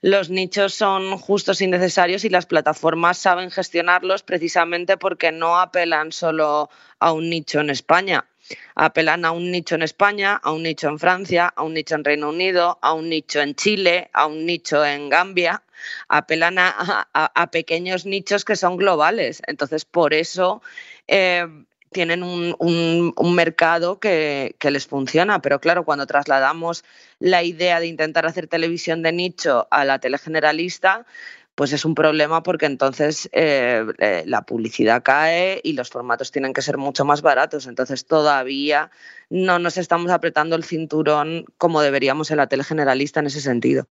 Los 0.00 0.30
nichos 0.30 0.74
son 0.74 1.18
justos 1.18 1.60
y 1.60 1.66
necesarios 1.66 2.24
y 2.24 2.28
las 2.28 2.46
plataformas 2.46 3.18
saben 3.18 3.50
gestionarlos 3.50 4.22
precisamente 4.22 4.96
porque 4.96 5.32
no 5.32 5.58
apelan 5.58 6.12
solo 6.12 6.70
a 7.00 7.12
un 7.12 7.28
nicho 7.28 7.58
en 7.58 7.70
España. 7.70 8.26
Apelan 8.74 9.24
a 9.24 9.30
un 9.30 9.50
nicho 9.50 9.74
en 9.74 9.82
España, 9.82 10.40
a 10.42 10.52
un 10.52 10.62
nicho 10.62 10.88
en 10.88 10.98
Francia, 10.98 11.52
a 11.54 11.62
un 11.62 11.74
nicho 11.74 11.94
en 11.94 12.04
Reino 12.04 12.28
Unido, 12.28 12.78
a 12.82 12.92
un 12.92 13.08
nicho 13.08 13.40
en 13.40 13.54
Chile, 13.54 14.10
a 14.12 14.26
un 14.26 14.46
nicho 14.46 14.84
en 14.84 15.08
Gambia 15.08 15.62
apelan 16.08 16.56
a, 16.58 17.50
pequeños 17.52 18.06
nichos 18.06 18.44
que 18.44 18.56
son 18.56 18.76
globales. 18.76 19.42
Entonces, 19.46 19.84
por 19.84 20.14
eso 20.14 20.62
eh, 21.08 21.46
tienen 21.92 22.22
un, 22.22 23.34
mercado 23.34 23.98
que, 23.98 24.54
les 24.60 24.86
funciona. 24.86 25.40
Pero 25.40 25.60
claro, 25.60 25.84
cuando 25.84 26.06
trasladamos 26.06 26.84
la 27.18 27.42
idea 27.42 27.80
de 27.80 27.86
intentar 27.86 28.26
hacer 28.26 28.48
televisión 28.48 29.02
de 29.02 29.12
nicho 29.12 29.66
a 29.70 29.84
la 29.84 29.98
tele 29.98 30.18
generalista, 30.18 31.06
pues 31.54 31.72
es 31.72 31.84
un 31.84 31.94
problema 31.94 32.42
porque 32.42 32.66
entonces 32.66 33.28
eh, 33.32 33.84
eh, 33.98 34.24
la 34.26 34.42
publicidad 34.42 35.02
cae 35.02 35.60
y 35.62 35.74
los 35.74 35.90
formatos 35.90 36.30
tienen 36.32 36.52
que 36.52 36.62
ser 36.62 36.78
mucho 36.78 37.04
más 37.04 37.22
baratos. 37.22 37.66
Entonces 37.66 38.06
todavía 38.06 38.90
no 39.30 39.58
nos 39.58 39.76
estamos 39.76 40.10
apretando 40.10 40.56
el 40.56 40.64
cinturón 40.64 41.44
como 41.58 41.80
deberíamos 41.80 42.30
en 42.30 42.38
la 42.38 42.48
tele 42.48 42.64
generalista 42.64 43.20
en 43.20 43.26
ese 43.26 43.40
sentido. 43.40 43.86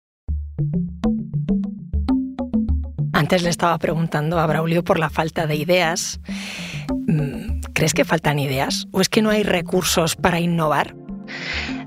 Antes 3.13 3.43
le 3.45 3.51
estaba 3.51 3.79
preguntando 3.79 4.41
a 4.41 4.47
Braulio 4.47 4.83
por 4.83 4.99
la 4.99 5.09
falta 5.09 5.47
de 5.47 5.55
ideas. 5.55 6.21
Mm, 7.07 7.61
¿Crees 7.73 7.95
que 7.95 8.05
faltan 8.05 8.39
ideas? 8.39 8.87
¿O 8.91 9.01
es 9.01 9.09
que 9.09 9.23
no 9.23 9.31
hay 9.31 9.45
recursos 9.45 10.17
para 10.17 10.41
innovar? 10.41 10.97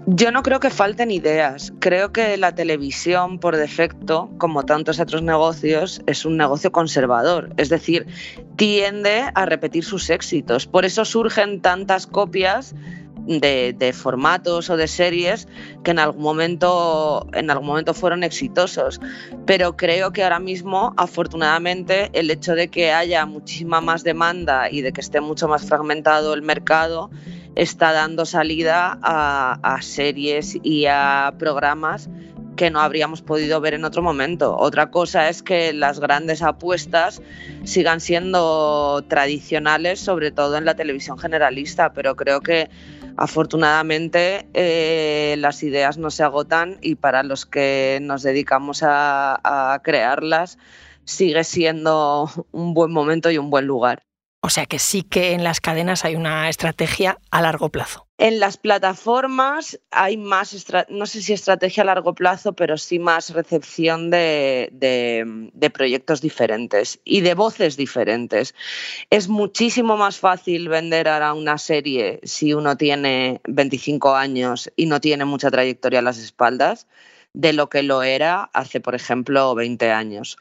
Yo 0.08 0.32
no 0.32 0.44
creo 0.44 0.60
que 0.60 0.70
falten 0.70 1.10
ideas. 1.10 1.74
Creo 1.80 2.12
que 2.12 2.38
la 2.38 2.54
televisión, 2.54 3.40
por 3.40 3.56
defecto, 3.56 4.30
como 4.38 4.64
tantos 4.64 5.00
otros 5.00 5.24
negocios, 5.24 6.02
es 6.06 6.26
un 6.26 6.38
negocio 6.38 6.72
conservador. 6.72 7.50
Es 7.58 7.70
decir, 7.70 8.06
tiende 8.56 9.24
a 9.34 9.46
repetir 9.48 9.84
sus 9.84 10.12
éxitos. 10.12 10.68
Por 10.68 10.86
eso 10.86 11.06
surgen 11.06 11.60
tantas 11.60 12.06
copias 12.06 12.76
de, 13.26 13.94
formatos 13.94 14.70
o 14.70 14.78
de 14.78 14.88
series 14.88 15.48
que 15.84 15.92
en 15.92 15.98
algún 15.98 16.22
momento 16.22 17.28
en 17.34 17.50
algún 17.50 17.68
momento 17.68 17.96
fueron 17.96 18.24
exitosos 18.24 19.02
pero 19.48 19.76
creo 19.76 20.12
que 20.12 20.24
ahora 20.24 20.40
mismo 20.40 20.94
afortunadamente 20.96 22.12
el 22.14 22.30
hecho 22.30 22.54
de 22.54 22.68
que 22.68 22.92
haya 22.92 23.26
muchísima 23.26 23.82
más 23.82 24.04
demanda 24.04 24.70
y 24.70 24.82
de 24.82 24.94
que 24.94 25.02
esté 25.02 25.22
mucho 25.22 25.48
más 25.48 25.66
fragmentado 25.66 26.36
el 26.36 26.44
mercado 26.44 27.10
está 27.56 27.92
dando 27.94 28.26
salida 28.26 29.00
a 29.02 29.78
series 29.82 30.58
y 30.64 30.86
a 30.88 31.34
programas 31.40 32.10
que 32.56 32.72
no 32.72 32.80
habríamos 32.80 33.22
podido 33.22 33.60
ver 33.62 33.74
en 33.74 33.86
otro 33.86 34.02
momento. 34.02 34.56
Otra 34.58 34.90
cosa 34.90 35.30
es 35.30 35.44
que 35.44 35.74
las 35.74 36.00
grandes 36.00 36.42
apuestas 36.42 37.22
sigan 37.64 38.00
siendo 38.00 39.04
tradicionales, 39.08 40.00
sobre 40.00 40.32
todo 40.32 40.58
en 40.58 40.66
la 40.66 40.76
televisión 40.76 41.18
generalista, 41.18 41.94
pero 41.94 42.16
creo 42.16 42.42
que 42.42 42.70
afortunadamente 43.18 44.48
eh, 44.54 45.36
las 45.40 45.64
ideas 45.64 45.98
no 45.98 46.10
se 46.12 46.24
agotan 46.24 46.78
y 46.82 46.96
para 46.96 47.24
los 47.24 47.46
que 47.46 48.00
nos 48.02 48.24
dedicamos 48.24 48.82
a 48.84 49.80
crearlas 49.84 50.58
sigue 51.06 51.44
siendo 51.44 52.30
un 52.52 52.74
buen 52.74 52.92
momento 52.92 53.30
y 53.32 53.38
un 53.38 53.50
buen 53.50 53.66
lugar. 53.66 54.04
O 54.46 54.50
sea 54.52 54.68
que 54.68 54.78
sí 54.78 55.02
que 55.02 55.32
en 55.32 55.44
las 55.44 55.60
cadenas 55.60 56.06
hay 56.06 56.16
una 56.16 56.50
estrategia 56.50 57.18
a 57.32 57.42
largo 57.42 57.70
plazo. 57.70 58.06
En 58.20 58.40
las 58.40 58.58
plataformas 58.58 59.80
hay 59.90 60.18
más, 60.18 60.56
no 60.90 61.08
sé 61.08 61.24
si 61.24 61.34
estrategia 61.34 61.82
a 61.82 61.88
largo 61.88 62.14
plazo, 62.14 62.54
pero 62.54 62.78
sí 62.78 63.00
más 63.00 63.32
recepción 63.32 64.12
de, 64.12 64.70
de, 64.72 65.70
proyectos 65.72 66.22
diferentes 66.22 67.00
y 67.04 67.22
de 67.22 67.34
voces 67.34 67.76
diferentes. 67.76 68.54
Es 69.10 69.30
muchísimo 69.30 69.98
más 69.98 70.20
fácil 70.20 70.70
vender 70.70 71.08
ahora 71.08 71.34
una 71.34 71.58
serie 71.58 72.20
si 72.22 72.54
uno 72.54 72.78
tiene 72.78 73.42
25 73.46 74.14
años 74.14 74.72
y 74.76 74.86
no 74.86 75.02
tiene 75.02 75.26
mucha 75.26 75.50
trayectoria 75.50 76.02
a 76.02 76.04
las 76.04 76.20
espaldas 76.20 76.86
de 77.36 77.54
lo 77.54 77.70
que 77.70 77.84
lo 77.84 78.02
era 78.02 78.50
hace, 78.54 78.80
por 78.80 78.96
ejemplo, 78.96 79.54
20 79.56 79.92
años. 79.92 80.38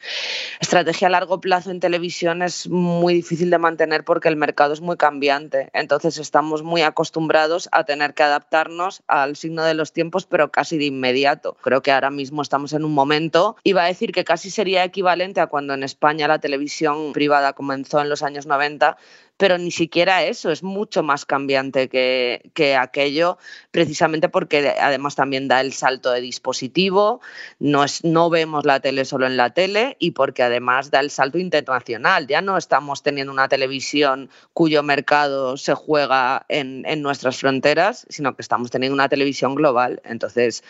Estrategia 0.59 1.07
a 1.07 1.11
largo 1.11 1.41
plazo 1.41 1.69
en 1.69 1.79
televisión 1.79 2.41
es 2.41 2.69
muy 2.69 3.13
difícil 3.13 3.49
de 3.49 3.57
mantener 3.57 4.05
porque 4.05 4.29
el 4.29 4.37
mercado 4.37 4.73
es 4.73 4.81
muy 4.81 4.95
cambiante. 4.95 5.69
Entonces 5.73 6.17
estamos 6.17 6.63
muy 6.63 6.81
acostumbrados 6.81 7.67
a 7.71 7.83
tener 7.83 8.13
que 8.13 8.23
adaptarnos 8.23 9.03
al 9.07 9.35
signo 9.35 9.63
de 9.63 9.73
los 9.73 9.91
tiempos, 9.91 10.25
pero 10.25 10.51
casi 10.51 10.77
de 10.77 10.85
inmediato. 10.85 11.57
Creo 11.61 11.81
que 11.81 11.91
ahora 11.91 12.09
mismo 12.09 12.41
estamos 12.41 12.71
en 12.73 12.85
un 12.85 12.93
momento, 12.93 13.57
iba 13.63 13.83
a 13.83 13.87
decir 13.87 14.13
que 14.13 14.23
casi 14.23 14.49
sería 14.49 14.83
equivalente 14.83 15.41
a 15.41 15.47
cuando 15.47 15.73
en 15.73 15.83
España 15.83 16.27
la 16.27 16.39
televisión 16.39 17.11
privada 17.11 17.53
comenzó 17.53 17.99
en 17.99 18.09
los 18.09 18.23
años 18.23 18.45
90, 18.45 18.97
pero 19.37 19.57
ni 19.57 19.71
siquiera 19.71 20.23
eso, 20.23 20.51
es 20.51 20.63
mucho 20.63 21.03
más 21.03 21.25
cambiante 21.25 21.89
que, 21.89 22.51
que, 22.53 22.75
aquello, 22.75 23.37
precisamente 23.71 24.29
porque 24.29 24.75
además 24.79 25.15
también 25.15 25.47
da 25.47 25.61
el 25.61 25.73
salto 25.73 26.11
de 26.11 26.21
dispositivo, 26.21 27.21
no, 27.59 27.83
es, 27.83 28.03
no 28.03 28.29
vemos 28.29 28.65
la 28.65 28.79
tele 28.79 29.05
solo 29.05 29.27
en 29.27 29.37
la 29.37 29.51
tele 29.51 29.97
y 29.99 30.11
porque 30.11 30.43
además 30.43 30.91
da 30.91 30.99
el 30.99 31.09
salto 31.09 31.37
internacional, 31.37 32.27
ya 32.27 32.41
no 32.41 32.57
estamos 32.57 33.03
teniendo 33.03 33.33
una 33.33 33.47
televisión 33.47 34.29
cuyo 34.53 34.83
mercado 34.83 35.57
se 35.57 35.73
juega 35.73 36.45
en, 36.47 36.85
en 36.85 37.01
nuestras 37.01 37.37
fronteras, 37.37 38.05
sino 38.09 38.35
que 38.35 38.41
estamos 38.41 38.71
teniendo 38.71 38.93
una 38.93 39.09
televisión 39.09 39.55
global, 39.55 40.01
entonces 40.05 40.63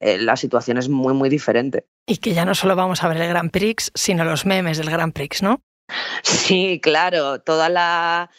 eh, 0.00 0.18
la 0.18 0.36
situación 0.36 0.78
es 0.78 0.88
muy, 0.88 1.14
muy 1.14 1.28
diferente. 1.28 1.86
Y 2.06 2.18
que 2.18 2.34
ya 2.34 2.44
no 2.44 2.54
solo 2.54 2.74
vamos 2.74 3.02
a 3.02 3.08
ver 3.08 3.18
el 3.18 3.28
Grand 3.28 3.50
Prix, 3.50 3.90
sino 3.94 4.24
los 4.24 4.46
memes 4.46 4.78
del 4.78 4.90
Grand 4.90 5.12
Prix, 5.12 5.42
¿no? 5.42 5.62
Sí, 6.22 6.80
claro, 6.82 7.40
toda 7.40 7.68
la, 7.68 8.30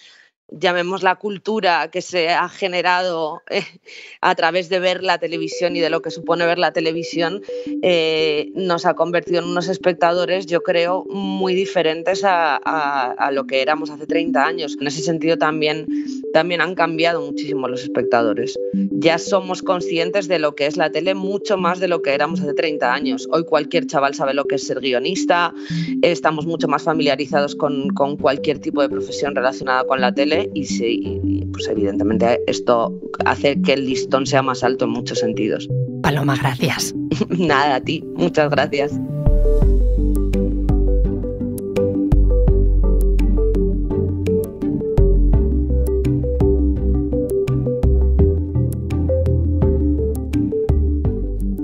llamemos 0.52 1.04
la 1.04 1.16
cultura 1.16 1.90
que 1.92 2.02
se 2.02 2.30
ha 2.30 2.50
generado 2.50 3.42
eh, 3.50 3.64
a 4.22 4.36
través 4.36 4.70
de 4.70 4.80
ver 4.80 5.04
la 5.04 5.18
televisión 5.18 5.76
y 5.76 5.80
de 5.80 5.90
lo 5.90 6.02
que 6.02 6.12
supone 6.12 6.46
ver 6.46 6.60
la 6.60 6.74
televisión, 6.74 7.42
eh, 7.82 8.52
nos 8.56 8.86
ha 8.86 8.94
convertido 8.96 9.40
en 9.40 9.46
unos 9.46 9.68
espectadores, 9.68 10.46
yo 10.46 10.62
creo, 10.62 11.06
muy 11.06 11.54
diferentes 11.54 12.22
a, 12.24 13.30
lo 13.32 13.46
que 13.46 13.62
éramos 13.62 13.90
hace 13.90 14.08
30 14.08 14.44
años. 14.44 14.78
En 14.80 14.88
ese 14.88 15.02
sentido 15.02 15.38
también, 15.38 15.86
también 16.34 16.62
han 16.62 16.74
cambiado 16.74 17.22
muchísimo 17.22 17.68
los 17.68 17.84
espectadores. 17.84 18.58
Ya 18.74 19.18
somos 19.20 19.62
conscientes 19.62 20.28
de 20.28 20.40
lo 20.40 20.56
que 20.56 20.66
es 20.66 20.78
la 20.78 20.92
tele 20.92 21.14
mucho 21.14 21.58
más 21.58 21.80
de 21.80 21.88
lo 21.88 22.02
que 22.02 22.14
éramos 22.14 22.42
hace 22.42 22.54
30 22.54 22.92
años. 22.92 23.28
Hoy 23.32 23.46
cualquier 23.46 23.86
chaval 23.86 24.16
sabe 24.16 24.34
lo 24.34 24.46
que 24.46 24.56
es 24.56 24.66
ser 24.66 24.80
guionista, 24.80 25.54
estamos 26.02 26.46
mucho 26.46 26.68
más 26.68 26.84
familiarizados 26.84 27.56
con 27.56 28.18
cualquier 28.18 28.60
tipo 28.60 28.82
de 28.82 28.90
profesión 28.90 29.36
relacionada 29.36 29.84
con 29.84 30.02
la 30.02 30.14
tele 30.14 30.39
y, 30.54 30.66
sí, 30.66 31.44
pues 31.52 31.68
evidentemente 31.68 32.40
esto 32.48 33.00
hace 33.26 33.62
que 33.62 33.74
el 33.74 33.86
listón 33.86 34.26
sea 34.26 34.42
más 34.42 34.64
alto 34.64 34.86
en 34.86 34.92
muchos 34.92 35.20
sentidos. 35.20 35.68
Paloma, 36.02 36.36
gracias. 36.36 36.94
Nada, 37.30 37.76
a 37.76 37.82
ti. 37.82 38.04
Muchas 38.16 38.50
gracias. 38.50 39.00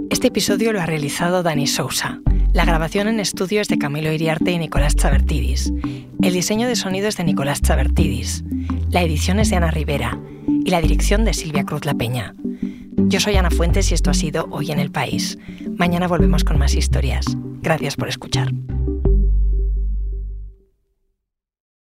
Este 0.09 0.29
episodio 0.29 0.73
lo 0.73 0.81
ha 0.81 0.87
realizado 0.87 1.43
Dani 1.43 1.67
Sousa. 1.67 2.19
La 2.51 2.65
grabación 2.65 3.07
en 3.07 3.19
estudio 3.19 3.61
es 3.61 3.67
de 3.67 3.77
Camilo 3.77 4.11
Iriarte 4.11 4.51
y 4.51 4.57
Nicolás 4.57 4.95
Chavertidis. 4.95 5.71
El 6.23 6.33
diseño 6.33 6.67
de 6.67 6.75
sonido 6.75 7.07
es 7.07 7.17
de 7.17 7.25
Nicolás 7.25 7.61
Chavertidis. 7.61 8.43
La 8.89 9.01
edición 9.01 9.39
es 9.39 9.49
de 9.49 9.57
Ana 9.57 9.71
Rivera 9.71 10.19
y 10.47 10.69
la 10.69 10.81
dirección 10.81 11.25
de 11.25 11.33
Silvia 11.33 11.63
Cruz 11.63 11.85
La 11.85 11.93
Peña. 11.93 12.33
Yo 12.97 13.19
soy 13.19 13.35
Ana 13.35 13.51
Fuentes 13.51 13.91
y 13.91 13.93
esto 13.93 14.11
ha 14.11 14.13
sido 14.13 14.47
Hoy 14.51 14.71
en 14.71 14.79
el 14.79 14.91
País. 14.91 15.37
Mañana 15.77 16.07
volvemos 16.07 16.43
con 16.43 16.57
más 16.57 16.75
historias. 16.75 17.25
Gracias 17.61 17.95
por 17.95 18.07
escuchar. 18.07 18.51